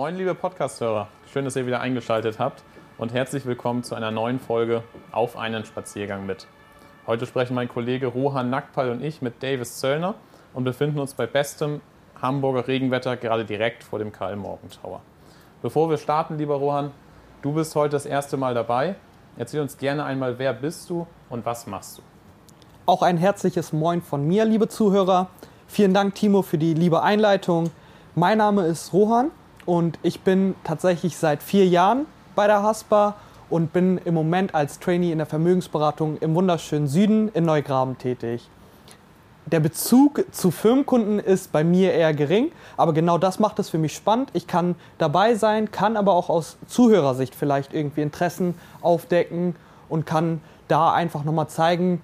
Moin, 0.00 0.16
liebe 0.16 0.34
Podcast-Hörer. 0.34 1.08
Schön, 1.30 1.44
dass 1.44 1.56
ihr 1.56 1.66
wieder 1.66 1.82
eingeschaltet 1.82 2.38
habt 2.38 2.62
und 2.96 3.12
herzlich 3.12 3.44
willkommen 3.44 3.82
zu 3.82 3.94
einer 3.94 4.10
neuen 4.10 4.40
Folge 4.40 4.82
Auf 5.12 5.36
einen 5.36 5.66
Spaziergang 5.66 6.24
mit. 6.24 6.46
Heute 7.06 7.26
sprechen 7.26 7.52
mein 7.52 7.68
Kollege 7.68 8.06
Rohan 8.06 8.48
Nackpal 8.48 8.88
und 8.88 9.04
ich 9.04 9.20
mit 9.20 9.42
Davis 9.42 9.78
Zöllner 9.78 10.14
und 10.54 10.64
befinden 10.64 11.00
uns 11.00 11.12
bei 11.12 11.26
bestem 11.26 11.82
Hamburger 12.18 12.66
Regenwetter 12.66 13.18
gerade 13.18 13.44
direkt 13.44 13.84
vor 13.84 13.98
dem 13.98 14.10
Karl 14.10 14.36
Morgen 14.36 14.70
Tower. 14.70 15.02
Bevor 15.60 15.90
wir 15.90 15.98
starten, 15.98 16.38
lieber 16.38 16.54
Rohan, 16.54 16.92
du 17.42 17.52
bist 17.52 17.76
heute 17.76 17.92
das 17.92 18.06
erste 18.06 18.38
Mal 18.38 18.54
dabei. 18.54 18.94
Erzähl 19.36 19.60
uns 19.60 19.76
gerne 19.76 20.04
einmal, 20.04 20.38
wer 20.38 20.54
bist 20.54 20.88
du 20.88 21.06
und 21.28 21.44
was 21.44 21.66
machst 21.66 21.98
du? 21.98 22.02
Auch 22.86 23.02
ein 23.02 23.18
herzliches 23.18 23.74
Moin 23.74 24.00
von 24.00 24.26
mir, 24.26 24.46
liebe 24.46 24.66
Zuhörer. 24.66 25.28
Vielen 25.66 25.92
Dank, 25.92 26.14
Timo, 26.14 26.40
für 26.40 26.56
die 26.56 26.72
liebe 26.72 27.02
Einleitung. 27.02 27.68
Mein 28.14 28.38
Name 28.38 28.64
ist 28.64 28.94
Rohan 28.94 29.30
und 29.66 29.98
ich 30.02 30.20
bin 30.20 30.54
tatsächlich 30.64 31.16
seit 31.16 31.42
vier 31.42 31.66
Jahren 31.66 32.06
bei 32.34 32.46
der 32.46 32.62
Haspa 32.62 33.16
und 33.48 33.72
bin 33.72 33.98
im 34.04 34.14
Moment 34.14 34.54
als 34.54 34.78
Trainee 34.78 35.12
in 35.12 35.18
der 35.18 35.26
Vermögensberatung 35.26 36.18
im 36.18 36.34
wunderschönen 36.34 36.86
Süden 36.86 37.28
in 37.34 37.44
Neugraben 37.44 37.98
tätig. 37.98 38.48
Der 39.46 39.60
Bezug 39.60 40.24
zu 40.30 40.52
Firmenkunden 40.52 41.18
ist 41.18 41.50
bei 41.50 41.64
mir 41.64 41.92
eher 41.92 42.14
gering, 42.14 42.52
aber 42.76 42.92
genau 42.92 43.18
das 43.18 43.40
macht 43.40 43.58
es 43.58 43.68
für 43.68 43.78
mich 43.78 43.94
spannend. 43.94 44.30
Ich 44.32 44.46
kann 44.46 44.76
dabei 44.98 45.34
sein, 45.34 45.72
kann 45.72 45.96
aber 45.96 46.12
auch 46.12 46.28
aus 46.28 46.56
Zuhörersicht 46.68 47.34
vielleicht 47.34 47.74
irgendwie 47.74 48.02
Interessen 48.02 48.54
aufdecken 48.80 49.56
und 49.88 50.06
kann 50.06 50.40
da 50.68 50.92
einfach 50.92 51.24
nochmal 51.24 51.48
zeigen, 51.48 52.00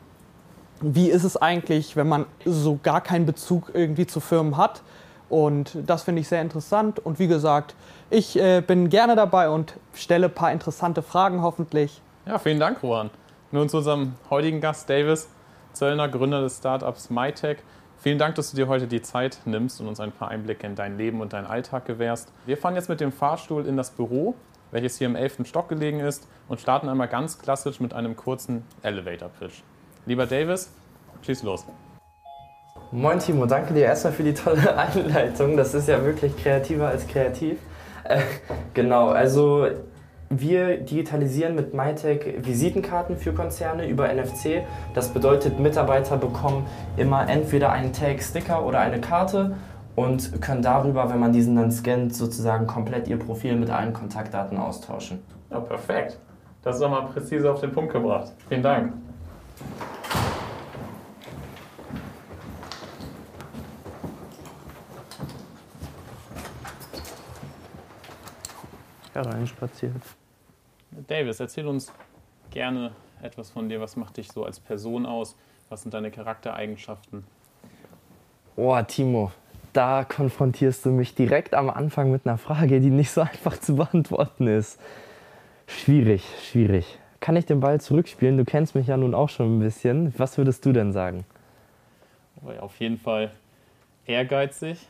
wie 0.80 1.09
ist 1.09 1.25
es 1.25 1.36
eigentlich, 1.36 1.95
wenn 1.95 2.09
man 2.09 2.27
so 2.45 2.80
gar 2.83 3.00
keinen 3.00 3.27
Bezug 3.27 3.70
irgendwie 3.75 4.06
zu 4.06 4.19
Firmen 4.20 4.56
hat. 4.56 4.83
Und 5.28 5.77
das 5.86 6.05
finde 6.05 6.20
ich 6.20 6.28
sehr 6.28 6.41
interessant. 6.41 6.98
Und 7.00 7.19
wie 7.19 7.27
gesagt, 7.27 7.74
ich 8.10 8.38
äh, 8.38 8.60
bin 8.60 8.88
gerne 8.88 9.16
dabei 9.16 9.50
und 9.50 9.74
stelle 9.94 10.27
ein 10.27 10.34
paar 10.34 10.52
interessante 10.52 11.02
Fragen 11.02 11.42
hoffentlich. 11.42 12.00
Ja, 12.27 12.38
vielen 12.38 12.60
Dank, 12.60 12.82
Juan. 12.82 13.10
Nun 13.50 13.69
zu 13.69 13.78
unserem 13.78 14.14
heutigen 14.30 14.60
Gast, 14.60 14.88
Davis 14.88 15.28
Zöllner, 15.77 16.08
Gründer 16.08 16.41
des 16.41 16.56
Startups 16.56 17.10
MyTech. 17.10 17.58
Vielen 17.98 18.19
Dank, 18.19 18.34
dass 18.34 18.50
du 18.50 18.56
dir 18.56 18.66
heute 18.66 18.86
die 18.86 19.02
Zeit 19.02 19.38
nimmst 19.44 19.80
und 19.80 19.88
uns 19.88 20.00
ein 20.00 20.10
paar 20.10 20.28
Einblicke 20.28 20.66
in 20.66 20.74
dein 20.74 20.97
Leben 20.97 21.20
und 21.20 21.32
deinen 21.32 21.47
Alltag 21.47 21.84
gewährst. 21.84 22.32
Wir 22.47 22.56
fahren 22.56 22.74
jetzt 22.74 22.88
mit 22.88 23.00
dem 23.00 23.12
Fahrstuhl 23.12 23.66
in 23.66 23.77
das 23.77 23.91
Büro, 23.91 24.34
welches 24.70 24.97
hier 24.97 25.06
im 25.06 25.16
11. 25.16 25.41
Stock 25.44 25.69
gelegen 25.69 26.00
ist, 26.00 26.27
und 26.48 26.60
starten 26.60 26.88
einmal 26.88 27.08
ganz 27.08 27.38
klassisch 27.38 27.80
mit 27.80 27.92
einem 27.92 28.16
kurzen 28.16 28.64
Elevator-Pitch. 28.82 29.62
Lieber 30.06 30.27
Davis, 30.27 30.70
schieß 31.22 31.42
los. 31.42 31.66
Moin 32.92 33.19
Timo, 33.19 33.47
danke 33.47 33.75
dir 33.75 33.84
erstmal 33.84 34.12
für 34.12 34.23
die 34.23 34.34
tolle 34.34 34.77
Einleitung. 34.95 35.56
Das 35.56 35.75
ist 35.75 35.89
ja 35.89 36.05
wirklich 36.05 36.37
kreativer 36.37 36.89
als 36.89 37.06
kreativ. 37.09 37.59
Äh, 38.05 38.20
genau, 38.75 39.09
also 39.09 39.67
wir 40.31 40.78
digitalisieren 40.78 41.56
mit 41.56 41.75
MyTech 41.75 42.47
Visitenkarten 42.47 43.17
für 43.17 43.33
Konzerne 43.33 43.89
über 43.89 44.12
NFC. 44.12 44.62
Das 44.95 45.09
bedeutet, 45.09 45.59
Mitarbeiter 45.59 46.17
bekommen 46.17 46.67
immer 46.97 47.28
entweder 47.28 47.73
einen 47.73 47.93
Tag, 47.93 48.23
Sticker 48.23 48.65
oder 48.65 48.81
eine 48.81 49.00
Karte 49.00 49.56
und 49.97 50.41
können 50.41 50.62
darüber, 50.62 51.11
wenn 51.11 51.19
man 51.19 51.33
diesen 51.33 51.56
dann 51.56 51.73
scannt, 51.73 52.15
sozusagen 52.15 52.69
komplett 52.69 53.09
ihr 53.09 53.19
Profil 53.19 53.56
mit 53.56 53.71
allen 53.71 53.93
Kontaktdaten 53.93 54.59
austauschen. 54.59 55.21
Ja, 55.50 55.59
perfekt. 55.59 56.19
Das 56.62 56.77
ist 56.77 56.83
nochmal 56.83 57.06
präzise 57.06 57.50
auf 57.50 57.61
den 57.61 57.73
Punkt 57.73 57.93
gebracht. 57.93 58.33
Vielen 58.48 58.62
Dank. 58.62 58.93
Hereinspaziert. 69.16 70.03
Davis, 71.06 71.41
erzähl 71.41 71.66
uns 71.66 71.93
gerne 72.50 72.93
etwas 73.22 73.50
von 73.50 73.69
dir. 73.69 73.81
Was 73.81 73.97
macht 73.97 74.16
dich 74.16 74.31
so 74.31 74.44
als 74.44 74.60
Person 74.60 75.06
aus? 75.06 75.37
Was 75.69 75.82
sind 75.82 75.94
deine 75.94 76.10
Charaktereigenschaften? 76.10 77.25
Oh, 78.56 78.81
Timo, 78.82 79.32
da 79.72 80.04
konfrontierst 80.04 80.87
du 80.87 80.91
mich 80.91 81.15
direkt 81.15 81.54
am 81.54 81.69
Anfang 81.69 82.10
mit 82.10 82.27
einer 82.27 82.38
Frage, 82.38 82.81
die 82.81 82.91
nicht 82.91 83.10
so 83.10 83.21
einfach 83.22 83.59
zu 83.59 83.77
beantworten 83.77 84.47
ist. 84.47 84.81
Schwierig, 85.66 86.25
schwierig. 86.43 86.98
Kann 87.21 87.37
ich 87.37 87.47
den 87.47 87.60
Ball 87.60 87.81
zurückspielen? 87.81 88.37
Du 88.37 88.44
kennst 88.44 88.75
mich 88.75 88.87
ja 88.87 88.97
nun 88.97 89.15
auch 89.15 89.28
schon 89.28 89.56
ein 89.56 89.60
bisschen. 89.60 90.15
Was 90.16 90.38
würdest 90.38 90.65
du 90.65 90.72
denn 90.72 90.93
sagen? 90.93 91.25
Auf 92.60 92.78
jeden 92.78 92.98
Fall 92.98 93.33
ehrgeizig 94.06 94.87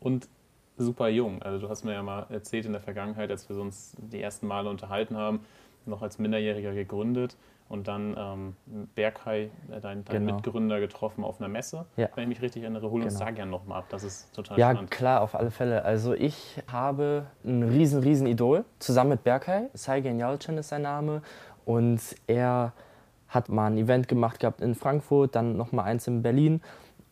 und 0.00 0.28
super 0.76 1.08
jung. 1.08 1.42
Also 1.42 1.58
du 1.58 1.68
hast 1.68 1.84
mir 1.84 1.92
ja 1.92 2.02
mal 2.02 2.26
erzählt 2.30 2.66
in 2.66 2.72
der 2.72 2.80
Vergangenheit, 2.80 3.30
als 3.30 3.48
wir 3.48 3.56
uns 3.58 3.96
die 3.98 4.20
ersten 4.20 4.46
Male 4.46 4.68
unterhalten 4.68 5.16
haben, 5.16 5.40
noch 5.86 6.02
als 6.02 6.18
Minderjähriger 6.18 6.72
gegründet 6.74 7.36
und 7.68 7.88
dann 7.88 8.14
ähm, 8.18 8.56
Berghai, 8.94 9.50
äh, 9.70 9.80
dein, 9.80 10.04
dein 10.04 10.04
genau. 10.04 10.34
Mitgründer, 10.34 10.80
getroffen 10.80 11.24
auf 11.24 11.40
einer 11.40 11.48
Messe. 11.48 11.86
Ja. 11.96 12.08
Wenn 12.14 12.24
ich 12.24 12.28
mich 12.28 12.42
richtig 12.42 12.62
erinnere, 12.62 12.90
hol 12.90 13.02
uns 13.02 13.14
genau. 13.14 13.26
da 13.26 13.30
gerne 13.30 13.50
nochmal 13.50 13.78
ab. 13.80 13.86
Das 13.88 14.04
ist 14.04 14.32
total 14.34 14.58
ja, 14.58 14.70
spannend. 14.70 14.90
Ja, 14.90 14.96
klar, 14.96 15.20
auf 15.22 15.34
alle 15.34 15.50
Fälle. 15.50 15.84
Also 15.84 16.12
ich 16.12 16.62
habe 16.70 17.26
ein 17.44 17.62
riesen, 17.62 18.02
riesen 18.02 18.26
Idol 18.26 18.64
zusammen 18.78 19.10
mit 19.10 19.24
Berghai. 19.24 19.70
Saigen 19.72 20.18
Yalcin 20.18 20.58
ist 20.58 20.68
sein 20.68 20.82
Name. 20.82 21.22
Und 21.64 22.00
er 22.26 22.72
hat 23.28 23.48
mal 23.48 23.66
ein 23.66 23.78
Event 23.78 24.08
gemacht 24.08 24.40
gehabt 24.40 24.60
in 24.60 24.74
Frankfurt, 24.74 25.34
dann 25.34 25.56
nochmal 25.56 25.86
eins 25.86 26.06
in 26.06 26.22
Berlin. 26.22 26.60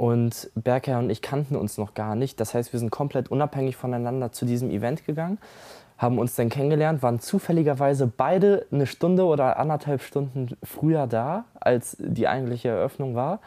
Und 0.02 0.50
Berker 0.56 0.98
und 0.98 1.10
ich 1.10 1.22
kannten 1.22 1.54
uns 1.54 1.78
noch 1.78 1.94
gar 1.94 2.16
nicht. 2.16 2.40
Das 2.40 2.54
heißt, 2.54 2.72
wir 2.72 2.80
sind 2.80 2.90
komplett 2.90 3.30
unabhängig 3.30 3.76
voneinander 3.76 4.32
zu 4.32 4.44
diesem 4.44 4.68
Event 4.72 5.06
gegangen, 5.06 5.38
haben 5.96 6.18
uns 6.18 6.34
dann 6.34 6.48
kennengelernt, 6.48 7.04
waren 7.04 7.20
zufälligerweise 7.20 8.08
beide 8.08 8.66
eine 8.72 8.88
Stunde 8.88 9.24
oder 9.24 9.60
anderthalb 9.60 10.02
Stunden 10.02 10.56
früher 10.64 11.06
da, 11.06 11.44
als 11.54 11.96
die 12.00 12.26
eigentliche 12.26 12.70
Eröffnung 12.70 13.14
war. 13.14 13.38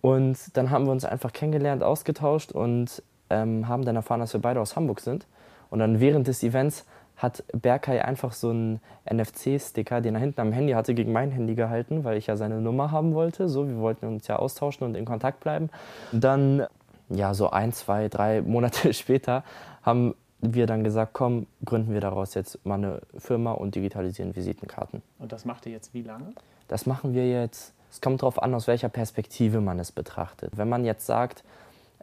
Und 0.00 0.56
dann 0.56 0.70
haben 0.70 0.84
wir 0.84 0.92
uns 0.92 1.04
einfach 1.04 1.32
kennengelernt, 1.32 1.82
ausgetauscht 1.82 2.52
und 2.52 3.02
ähm, 3.28 3.66
haben 3.66 3.84
dann 3.84 3.96
erfahren, 3.96 4.20
dass 4.20 4.32
wir 4.32 4.40
beide 4.40 4.60
aus 4.60 4.76
Hamburg 4.76 5.00
sind. 5.00 5.26
Und 5.68 5.80
dann 5.80 5.98
während 5.98 6.28
des 6.28 6.44
Events 6.44 6.86
hat 7.18 7.44
Berkay 7.52 8.00
einfach 8.00 8.32
so 8.32 8.50
einen 8.50 8.80
NFC-Sticker, 9.12 10.00
den 10.00 10.14
er 10.14 10.20
hinten 10.20 10.40
am 10.40 10.52
Handy 10.52 10.72
hatte, 10.72 10.94
gegen 10.94 11.12
mein 11.12 11.32
Handy 11.32 11.54
gehalten, 11.56 12.04
weil 12.04 12.16
ich 12.16 12.28
ja 12.28 12.36
seine 12.36 12.60
Nummer 12.60 12.92
haben 12.92 13.12
wollte. 13.12 13.48
So, 13.48 13.68
wir 13.68 13.78
wollten 13.78 14.06
uns 14.06 14.26
ja 14.28 14.36
austauschen 14.36 14.86
und 14.86 14.94
in 14.94 15.04
Kontakt 15.04 15.40
bleiben. 15.40 15.68
Dann, 16.12 16.66
ja, 17.10 17.34
so 17.34 17.50
ein, 17.50 17.72
zwei, 17.72 18.08
drei 18.08 18.40
Monate 18.46 18.94
später 18.94 19.42
haben 19.82 20.14
wir 20.40 20.66
dann 20.66 20.84
gesagt, 20.84 21.12
komm, 21.12 21.46
gründen 21.64 21.92
wir 21.92 22.00
daraus 22.00 22.34
jetzt 22.34 22.64
mal 22.64 22.76
eine 22.76 23.00
Firma 23.18 23.52
und 23.52 23.74
digitalisieren 23.74 24.36
Visitenkarten. 24.36 25.02
Und 25.18 25.32
das 25.32 25.44
macht 25.44 25.66
ihr 25.66 25.72
jetzt 25.72 25.92
wie 25.94 26.02
lange? 26.02 26.32
Das 26.68 26.86
machen 26.86 27.14
wir 27.14 27.28
jetzt, 27.28 27.74
es 27.90 28.00
kommt 28.00 28.22
darauf 28.22 28.40
an, 28.40 28.54
aus 28.54 28.68
welcher 28.68 28.88
Perspektive 28.88 29.60
man 29.60 29.80
es 29.80 29.90
betrachtet. 29.90 30.56
Wenn 30.56 30.68
man 30.68 30.84
jetzt 30.84 31.06
sagt, 31.06 31.42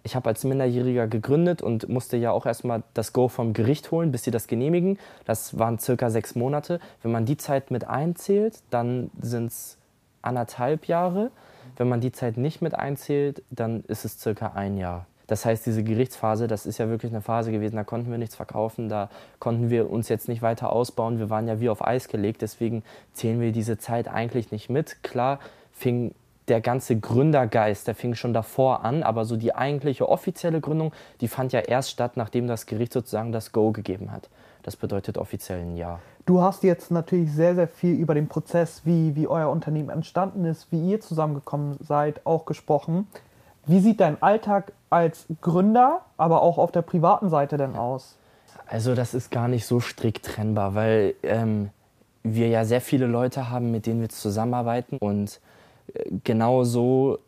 ich 0.05 0.15
habe 0.15 0.29
als 0.29 0.43
Minderjähriger 0.43 1.07
gegründet 1.07 1.63
und 1.63 1.89
musste 1.89 2.15
ja 2.15 2.31
auch 2.31 2.45
erstmal 2.45 2.83
das 2.93 3.11
Go 3.11 3.27
vom 3.27 3.53
Gericht 3.53 3.89
holen, 3.89 4.11
bis 4.11 4.23
sie 4.23 4.31
das 4.31 4.45
genehmigen. 4.45 4.99
Das 5.25 5.57
waren 5.57 5.79
circa 5.79 6.11
sechs 6.11 6.35
Monate. 6.35 6.79
Wenn 7.01 7.11
man 7.11 7.25
die 7.25 7.37
Zeit 7.37 7.71
mit 7.71 7.87
einzählt, 7.87 8.59
dann 8.69 9.09
sind 9.19 9.47
es 9.47 9.77
anderthalb 10.21 10.85
Jahre. 10.85 11.31
Wenn 11.75 11.89
man 11.89 12.01
die 12.01 12.11
Zeit 12.11 12.37
nicht 12.37 12.61
mit 12.61 12.75
einzählt, 12.75 13.41
dann 13.49 13.83
ist 13.87 14.05
es 14.05 14.19
circa 14.19 14.51
ein 14.53 14.77
Jahr. 14.77 15.07
Das 15.25 15.43
heißt, 15.43 15.65
diese 15.65 15.83
Gerichtsphase, 15.83 16.45
das 16.45 16.67
ist 16.67 16.77
ja 16.77 16.87
wirklich 16.87 17.11
eine 17.11 17.21
Phase 17.21 17.51
gewesen, 17.51 17.75
da 17.75 17.83
konnten 17.83 18.11
wir 18.11 18.19
nichts 18.19 18.35
verkaufen, 18.35 18.89
da 18.89 19.09
konnten 19.39 19.71
wir 19.71 19.89
uns 19.89 20.07
jetzt 20.07 20.27
nicht 20.27 20.43
weiter 20.43 20.71
ausbauen, 20.71 21.17
wir 21.17 21.31
waren 21.31 21.47
ja 21.47 21.59
wie 21.59 21.69
auf 21.69 21.83
Eis 21.83 22.09
gelegt, 22.09 22.43
deswegen 22.43 22.83
zählen 23.11 23.41
wir 23.41 23.51
diese 23.51 23.79
Zeit 23.79 24.07
eigentlich 24.07 24.51
nicht 24.51 24.69
mit. 24.69 25.01
Klar 25.01 25.39
fing 25.71 26.13
der 26.47 26.61
ganze 26.61 26.99
Gründergeist, 26.99 27.87
der 27.87 27.95
fing 27.95 28.15
schon 28.15 28.33
davor 28.33 28.85
an, 28.85 29.03
aber 29.03 29.25
so 29.25 29.35
die 29.35 29.55
eigentliche 29.55 30.07
offizielle 30.07 30.61
Gründung, 30.61 30.93
die 31.21 31.27
fand 31.27 31.53
ja 31.53 31.59
erst 31.61 31.91
statt, 31.91 32.13
nachdem 32.15 32.47
das 32.47 32.65
Gericht 32.65 32.93
sozusagen 32.93 33.31
das 33.31 33.51
Go 33.51 33.71
gegeben 33.71 34.11
hat. 34.11 34.29
Das 34.63 34.75
bedeutet 34.75 35.17
offiziell 35.17 35.59
ein 35.59 35.75
Ja. 35.75 35.99
Du 36.25 36.41
hast 36.41 36.63
jetzt 36.63 36.89
natürlich 36.89 37.31
sehr, 37.31 37.53
sehr 37.53 37.67
viel 37.67 37.93
über 37.95 38.15
den 38.15 38.27
Prozess, 38.27 38.81
wie, 38.83 39.15
wie 39.15 39.27
euer 39.27 39.49
Unternehmen 39.49 39.89
entstanden 39.89 40.43
ist, 40.45 40.71
wie 40.71 40.89
ihr 40.89 40.99
zusammengekommen 40.99 41.77
seid, 41.81 42.25
auch 42.25 42.45
gesprochen. 42.45 43.07
Wie 43.67 43.79
sieht 43.79 43.99
dein 43.99 44.21
Alltag 44.23 44.73
als 44.89 45.25
Gründer, 45.41 46.01
aber 46.17 46.41
auch 46.41 46.57
auf 46.57 46.71
der 46.71 46.81
privaten 46.81 47.29
Seite 47.29 47.57
denn 47.57 47.75
aus? 47.75 48.17
Also 48.67 48.95
das 48.95 49.13
ist 49.13 49.29
gar 49.29 49.47
nicht 49.47 49.67
so 49.67 49.79
strikt 49.79 50.25
trennbar, 50.25 50.73
weil 50.73 51.13
ähm, 51.21 51.69
wir 52.23 52.47
ja 52.47 52.65
sehr 52.65 52.81
viele 52.81 53.05
Leute 53.05 53.51
haben, 53.51 53.71
mit 53.71 53.85
denen 53.85 54.01
wir 54.01 54.09
zusammenarbeiten 54.09 54.97
und 54.97 55.39
genauso 56.23 57.19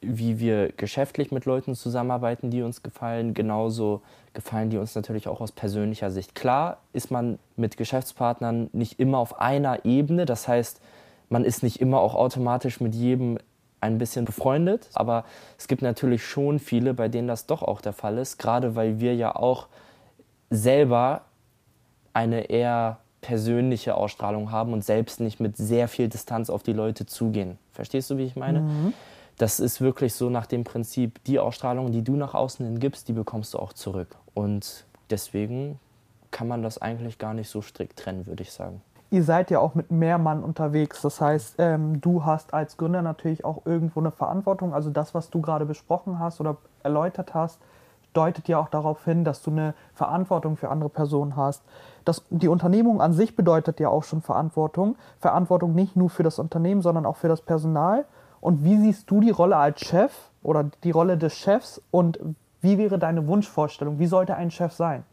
wie 0.00 0.38
wir 0.38 0.70
geschäftlich 0.72 1.32
mit 1.32 1.44
Leuten 1.44 1.74
zusammenarbeiten, 1.74 2.50
die 2.50 2.62
uns 2.62 2.82
gefallen, 2.82 3.34
genauso 3.34 4.02
gefallen 4.32 4.70
die 4.70 4.78
uns 4.78 4.94
natürlich 4.94 5.26
auch 5.26 5.40
aus 5.40 5.50
persönlicher 5.50 6.10
Sicht. 6.10 6.34
Klar 6.34 6.78
ist 6.92 7.10
man 7.10 7.38
mit 7.56 7.76
Geschäftspartnern 7.76 8.70
nicht 8.72 9.00
immer 9.00 9.18
auf 9.18 9.40
einer 9.40 9.84
Ebene, 9.84 10.24
das 10.24 10.46
heißt, 10.46 10.80
man 11.28 11.44
ist 11.44 11.62
nicht 11.62 11.80
immer 11.80 12.00
auch 12.00 12.14
automatisch 12.14 12.80
mit 12.80 12.94
jedem 12.94 13.38
ein 13.80 13.98
bisschen 13.98 14.24
befreundet, 14.24 14.88
aber 14.94 15.24
es 15.56 15.68
gibt 15.68 15.82
natürlich 15.82 16.24
schon 16.24 16.58
viele, 16.58 16.94
bei 16.94 17.08
denen 17.08 17.28
das 17.28 17.46
doch 17.46 17.62
auch 17.62 17.80
der 17.80 17.92
Fall 17.92 18.18
ist, 18.18 18.38
gerade 18.38 18.76
weil 18.76 19.00
wir 19.00 19.14
ja 19.14 19.34
auch 19.34 19.68
selber 20.50 21.22
eine 22.12 22.50
eher 22.50 22.98
persönliche 23.20 23.94
Ausstrahlung 23.94 24.50
haben 24.52 24.72
und 24.72 24.84
selbst 24.84 25.20
nicht 25.20 25.40
mit 25.40 25.56
sehr 25.56 25.88
viel 25.88 26.08
Distanz 26.08 26.50
auf 26.50 26.62
die 26.62 26.72
Leute 26.72 27.06
zugehen. 27.06 27.58
Verstehst 27.72 28.10
du, 28.10 28.16
wie 28.16 28.24
ich 28.24 28.36
meine? 28.36 28.60
Mhm. 28.60 28.94
Das 29.38 29.60
ist 29.60 29.80
wirklich 29.80 30.14
so 30.14 30.30
nach 30.30 30.46
dem 30.46 30.64
Prinzip, 30.64 31.22
die 31.24 31.38
Ausstrahlung, 31.38 31.92
die 31.92 32.02
du 32.02 32.16
nach 32.16 32.34
außen 32.34 32.66
hin 32.66 32.80
gibst, 32.80 33.08
die 33.08 33.12
bekommst 33.12 33.54
du 33.54 33.58
auch 33.58 33.72
zurück. 33.72 34.16
Und 34.34 34.84
deswegen 35.10 35.78
kann 36.30 36.48
man 36.48 36.62
das 36.62 36.78
eigentlich 36.82 37.18
gar 37.18 37.34
nicht 37.34 37.48
so 37.48 37.62
strikt 37.62 37.98
trennen, 37.98 38.26
würde 38.26 38.42
ich 38.42 38.52
sagen. 38.52 38.82
Ihr 39.10 39.24
seid 39.24 39.50
ja 39.50 39.58
auch 39.60 39.74
mit 39.74 39.90
mehr 39.90 40.18
Mann 40.18 40.42
unterwegs. 40.42 41.00
Das 41.00 41.20
heißt, 41.20 41.54
ähm, 41.58 42.00
du 42.00 42.24
hast 42.24 42.52
als 42.52 42.76
Gründer 42.76 43.00
natürlich 43.00 43.44
auch 43.44 43.64
irgendwo 43.64 44.00
eine 44.00 44.10
Verantwortung. 44.10 44.74
Also 44.74 44.90
das, 44.90 45.14
was 45.14 45.30
du 45.30 45.40
gerade 45.40 45.64
besprochen 45.64 46.18
hast 46.18 46.40
oder 46.40 46.58
erläutert 46.82 47.32
hast, 47.32 47.58
deutet 48.12 48.48
ja 48.48 48.58
auch 48.58 48.68
darauf 48.68 49.04
hin, 49.04 49.24
dass 49.24 49.42
du 49.42 49.50
eine 49.50 49.74
Verantwortung 49.94 50.56
für 50.56 50.68
andere 50.68 50.90
Personen 50.90 51.36
hast. 51.36 51.62
Das, 52.08 52.24
die 52.30 52.48
Unternehmung 52.48 53.02
an 53.02 53.12
sich 53.12 53.36
bedeutet 53.36 53.80
ja 53.80 53.90
auch 53.90 54.02
schon 54.02 54.22
Verantwortung. 54.22 54.96
Verantwortung 55.20 55.74
nicht 55.74 55.94
nur 55.94 56.08
für 56.08 56.22
das 56.22 56.38
Unternehmen, 56.38 56.80
sondern 56.80 57.04
auch 57.04 57.16
für 57.16 57.28
das 57.28 57.42
Personal. 57.42 58.06
Und 58.40 58.64
wie 58.64 58.78
siehst 58.78 59.10
du 59.10 59.20
die 59.20 59.30
Rolle 59.30 59.56
als 59.56 59.82
Chef 59.82 60.12
oder 60.42 60.70
die 60.84 60.90
Rolle 60.90 61.18
des 61.18 61.34
Chefs 61.34 61.82
und 61.90 62.18
wie 62.62 62.78
wäre 62.78 62.98
deine 62.98 63.26
Wunschvorstellung? 63.26 63.98
Wie 63.98 64.06
sollte 64.06 64.36
ein 64.36 64.50
Chef 64.50 64.72
sein? 64.72 65.04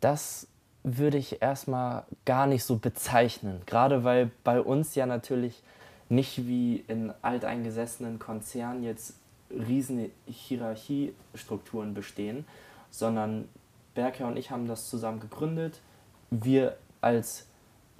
Das 0.00 0.48
würde 0.82 1.18
ich 1.18 1.42
erstmal 1.42 2.04
gar 2.24 2.46
nicht 2.46 2.64
so 2.64 2.76
bezeichnen. 2.76 3.60
Gerade 3.66 4.02
weil 4.02 4.30
bei 4.42 4.62
uns 4.62 4.94
ja 4.94 5.04
natürlich 5.04 5.62
nicht 6.08 6.46
wie 6.46 6.84
in 6.88 7.12
alteingesessenen 7.20 8.18
Konzernen 8.18 8.84
jetzt 8.84 9.16
riesen 9.50 10.10
Hierarchiestrukturen 10.26 11.92
bestehen, 11.92 12.46
sondern 12.90 13.48
Berker 13.94 14.28
und 14.28 14.36
ich 14.36 14.50
haben 14.50 14.66
das 14.66 14.88
zusammen 14.88 15.20
gegründet. 15.20 15.80
Wir 16.30 16.76
als 17.00 17.46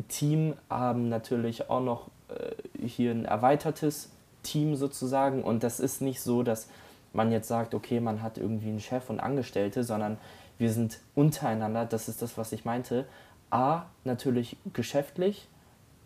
Team 0.08 0.54
haben 0.68 1.08
natürlich 1.08 1.70
auch 1.70 1.80
noch 1.80 2.08
äh, 2.28 2.86
hier 2.86 3.12
ein 3.12 3.24
erweitertes 3.24 4.10
Team 4.42 4.76
sozusagen 4.76 5.42
und 5.42 5.62
das 5.62 5.80
ist 5.80 6.00
nicht 6.00 6.20
so, 6.20 6.42
dass 6.42 6.68
man 7.12 7.32
jetzt 7.32 7.48
sagt, 7.48 7.74
okay, 7.74 8.00
man 8.00 8.22
hat 8.22 8.38
irgendwie 8.38 8.68
einen 8.68 8.80
Chef 8.80 9.08
und 9.10 9.20
Angestellte, 9.20 9.84
sondern 9.84 10.18
wir 10.58 10.72
sind 10.72 11.00
untereinander, 11.14 11.84
das 11.84 12.08
ist 12.08 12.22
das, 12.22 12.38
was 12.38 12.52
ich 12.52 12.64
meinte. 12.64 13.06
A, 13.50 13.82
natürlich 14.04 14.56
geschäftlich 14.72 15.48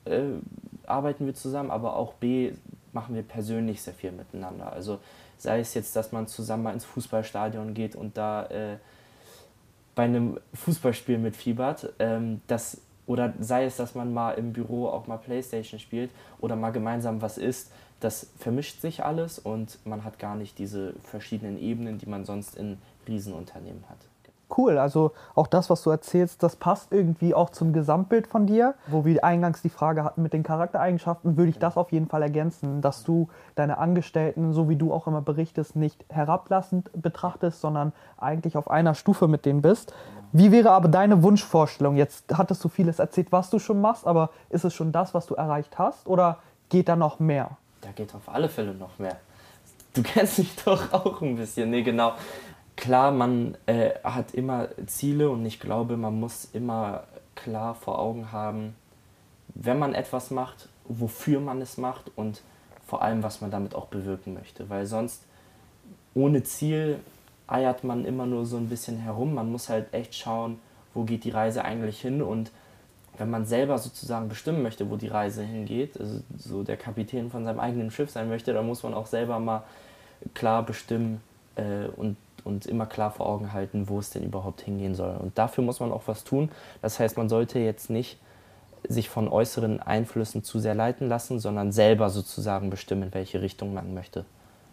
äh, 0.05 0.23
arbeiten 0.87 1.27
wir 1.27 1.35
zusammen, 1.35 1.71
aber 1.71 1.97
auch 1.97 2.15
B, 2.15 2.53
machen 2.93 3.15
wir 3.15 3.23
persönlich 3.23 3.83
sehr 3.83 3.95
viel 3.95 4.13
miteinander. 4.13 4.73
Also 4.73 4.99
sei 5.39 5.61
es 5.61 5.75
jetzt, 5.75 5.95
dass 5.97 6.13
man 6.13 6.27
zusammen 6.27 6.65
mal 6.65 6.73
ins 6.73 6.85
Fußballstadion 6.85 7.75
geht 7.75 7.95
und 7.95 8.17
da 8.17 8.47
äh, 8.47 8.77
bei 10.01 10.07
einem 10.07 10.41
Fußballspiel 10.55 11.19
mitfiebert, 11.19 11.93
ähm, 11.99 12.41
das, 12.47 12.81
oder 13.05 13.35
sei 13.39 13.67
es, 13.67 13.77
dass 13.77 13.95
man 13.95 14.15
mal 14.15 14.33
im 14.33 14.55
Büro 14.55 14.89
auch 14.89 15.07
mal 15.07 15.19
Playstation 15.19 15.79
spielt 15.79 16.11
oder 16.41 16.57
mal 16.57 16.71
gemeinsam 16.71 17.21
was 17.21 17.37
isst, 17.37 17.71
das 18.01 18.29
vermischt 18.39 18.81
sich 18.81 19.05
alles 19.05 19.39
und 19.39 19.79
man 19.85 20.03
hat 20.03 20.19
gar 20.19 20.37
nicht 20.37 20.59
diese 20.59 20.95
verschiedenen 21.05 21.61
Ebenen, 21.61 21.99
die 21.99 22.07
man 22.07 22.25
sonst 22.25 22.57
in 22.57 22.79
Riesenunternehmen 23.07 23.85
hat 23.91 23.99
cool. 24.59 24.79
Also 24.79 25.13
auch 25.35 25.47
das, 25.47 25.71
was 25.71 25.83
du 25.83 25.91
erzählst, 25.91 26.43
das 26.43 26.57
passt 26.57 26.93
irgendwie 26.93 27.35
auch 27.35 27.51
zum 27.51 27.73
Gesamtbild 27.73 28.27
von 28.27 28.47
dir. 28.47 28.75
Wo 28.87 29.05
wir 29.05 29.25
eingangs 29.25 29.63
die 29.63 29.69
Frage 29.69 30.05
hatten 30.05 30.23
mit 30.23 30.33
den 30.33 30.43
Charaktereigenschaften, 30.43 31.37
würde 31.37 31.51
ich 31.51 31.59
das 31.59 31.77
auf 31.77 31.93
jeden 31.93 32.09
Fall 32.09 32.23
ergänzen, 32.23 32.81
dass 32.81 33.05
du 33.05 33.29
deine 33.55 33.79
Angestellten, 33.79 34.53
so 34.53 34.69
wie 34.69 34.77
du 34.77 34.93
auch 34.93 35.07
immer 35.07 35.23
berichtest, 35.23 35.77
nicht 35.77 36.05
herablassend 36.09 36.91
betrachtest, 36.95 37.61
sondern 37.61 37.93
eigentlich 38.19 38.57
auf 38.57 38.71
einer 38.71 38.95
Stufe 38.95 39.29
mit 39.29 39.45
denen 39.45 39.63
bist. 39.63 39.95
Wie 40.33 40.53
wäre 40.53 40.71
aber 40.71 40.89
deine 40.89 41.23
Wunschvorstellung? 41.23 41.97
Jetzt 41.97 42.25
hattest 42.33 42.63
du 42.63 42.69
vieles 42.69 42.99
erzählt, 43.01 43.33
was 43.33 43.51
du 43.51 43.59
schon 43.59 43.81
machst, 43.81 44.07
aber 44.07 44.31
ist 44.49 44.65
es 44.65 44.75
schon 44.75 44.93
das, 44.93 45.13
was 45.13 45.27
du 45.27 45.35
erreicht 45.35 45.79
hast 45.79 46.07
oder 46.07 46.39
geht 46.69 46.89
da 46.89 46.95
noch 46.95 47.19
mehr? 47.19 47.57
Da 47.81 47.91
geht 47.91 48.15
auf 48.15 48.29
alle 48.29 48.49
Fälle 48.49 48.75
noch 48.75 48.99
mehr. 48.99 49.17
Du 49.95 50.03
kennst 50.03 50.39
mich 50.39 50.55
doch 50.65 50.93
auch 50.93 51.21
ein 51.21 51.37
bisschen. 51.37 51.71
Nee, 51.71 51.83
genau 51.83 52.13
klar, 52.81 53.13
man 53.13 53.57
äh, 53.67 53.91
hat 54.03 54.33
immer 54.33 54.69
Ziele 54.87 55.31
und 55.31 55.45
ich 55.45 55.61
glaube, 55.61 55.97
man 55.97 56.19
muss 56.19 56.49
immer 56.53 57.05
klar 57.35 57.75
vor 57.75 57.99
Augen 57.99 58.33
haben, 58.33 58.75
wenn 59.55 59.79
man 59.79 59.95
etwas 59.95 60.31
macht, 60.31 60.69
wofür 60.85 61.41
man 61.41 61.61
es 61.61 61.77
macht 61.77 62.11
und 62.17 62.43
vor 62.87 63.03
allem, 63.03 63.23
was 63.23 63.41
man 63.41 63.51
damit 63.51 63.75
auch 63.75 63.87
bewirken 63.87 64.35
möchte. 64.35 64.69
Weil 64.71 64.87
sonst 64.87 65.25
ohne 66.15 66.43
Ziel 66.43 66.99
eiert 67.47 67.85
man 67.85 68.05
immer 68.05 68.27
nur 68.27 68.47
so 68.47 68.57
ein 68.57 68.69
bisschen 68.69 68.97
herum. 68.97 69.35
Man 69.35 69.53
muss 69.53 69.69
halt 69.69 69.93
echt 69.93 70.15
schauen, 70.15 70.59
wo 70.95 71.05
geht 71.05 71.25
die 71.25 71.31
Reise 71.31 71.65
eigentlich 71.65 72.01
hin 72.01 72.23
und 72.23 72.51
wenn 73.19 73.29
man 73.29 73.45
selber 73.45 73.77
sozusagen 73.77 74.29
bestimmen 74.29 74.63
möchte, 74.63 74.89
wo 74.89 74.97
die 74.97 75.09
Reise 75.09 75.43
hingeht, 75.43 76.01
also 76.01 76.21
so 76.39 76.63
der 76.63 76.79
Kapitän 76.79 77.31
von 77.31 77.45
seinem 77.45 77.61
eigenen 77.61 77.91
Schiff 77.91 78.11
sein 78.11 78.31
möchte, 78.31 78.55
dann 78.55 78.67
muss 78.67 78.83
man 78.83 78.95
auch 78.95 79.07
selber 79.07 79.39
mal 79.39 79.65
klar 80.33 80.65
bestimmen 80.65 81.21
äh, 81.57 81.89
und 81.97 82.17
und 82.45 82.67
immer 82.67 82.87
klar 82.87 83.11
vor 83.11 83.27
Augen 83.27 83.53
halten, 83.53 83.89
wo 83.89 83.99
es 83.99 84.11
denn 84.11 84.23
überhaupt 84.23 84.61
hingehen 84.61 84.95
soll. 84.95 85.17
Und 85.17 85.39
dafür 85.39 85.65
muss 85.65 85.81
man 85.81 85.93
auch 85.93 86.03
was 86.07 86.25
tun. 86.25 86.51
Das 86.83 86.99
heißt, 86.99 87.17
man 87.17 87.29
sollte 87.29 87.59
jetzt 87.59 87.91
nicht 87.91 88.19
sich 88.89 89.09
von 89.09 89.29
äußeren 89.29 89.81
Einflüssen 89.81 90.43
zu 90.43 90.59
sehr 90.59 90.75
leiten 90.75 91.09
lassen, 91.09 91.39
sondern 91.39 91.73
selber 91.73 92.11
sozusagen 92.11 92.71
bestimmen, 92.71 93.05
in 93.05 93.15
welche 93.15 93.43
Richtung 93.43 93.75
man 93.75 93.95
möchte. 93.95 94.25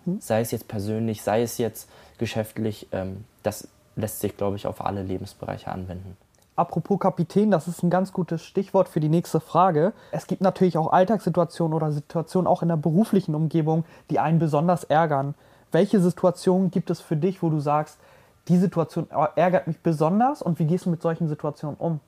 Hm. 0.05 0.21
Sei 0.21 0.41
es 0.41 0.51
jetzt 0.51 0.67
persönlich, 0.67 1.21
sei 1.21 1.41
es 1.41 1.57
jetzt 1.57 1.89
geschäftlich, 2.17 2.87
ähm, 2.91 3.25
das 3.43 3.67
lässt 3.95 4.19
sich, 4.19 4.37
glaube 4.37 4.55
ich, 4.55 4.67
auf 4.67 4.85
alle 4.85 5.03
Lebensbereiche 5.03 5.71
anwenden. 5.71 6.15
Apropos 6.55 6.99
Kapitän, 6.99 7.51
das 7.51 7.67
ist 7.67 7.83
ein 7.83 7.91
ganz 7.91 8.11
gutes 8.11 8.43
Stichwort 8.43 8.89
für 8.89 8.99
die 8.99 9.09
nächste 9.09 9.39
Frage. 9.39 9.93
Es 10.11 10.25
gibt 10.25 10.41
natürlich 10.41 10.75
auch 10.77 10.91
Alltagssituationen 10.91 11.75
oder 11.75 11.91
Situationen 11.91 12.47
auch 12.47 12.63
in 12.63 12.67
der 12.69 12.77
beruflichen 12.77 13.35
Umgebung, 13.35 13.85
die 14.09 14.17
einen 14.17 14.39
besonders 14.39 14.83
ärgern. 14.83 15.35
Welche 15.71 15.99
Situationen 15.99 16.71
gibt 16.71 16.89
es 16.89 17.01
für 17.01 17.15
dich, 17.15 17.41
wo 17.43 17.49
du 17.49 17.59
sagst, 17.59 17.99
die 18.47 18.57
Situation 18.57 19.07
ärgert 19.35 19.67
mich 19.67 19.79
besonders 19.79 20.41
und 20.41 20.59
wie 20.59 20.65
gehst 20.65 20.85
du 20.85 20.89
mit 20.89 21.01
solchen 21.01 21.27
Situationen 21.27 21.77
um? 21.77 21.99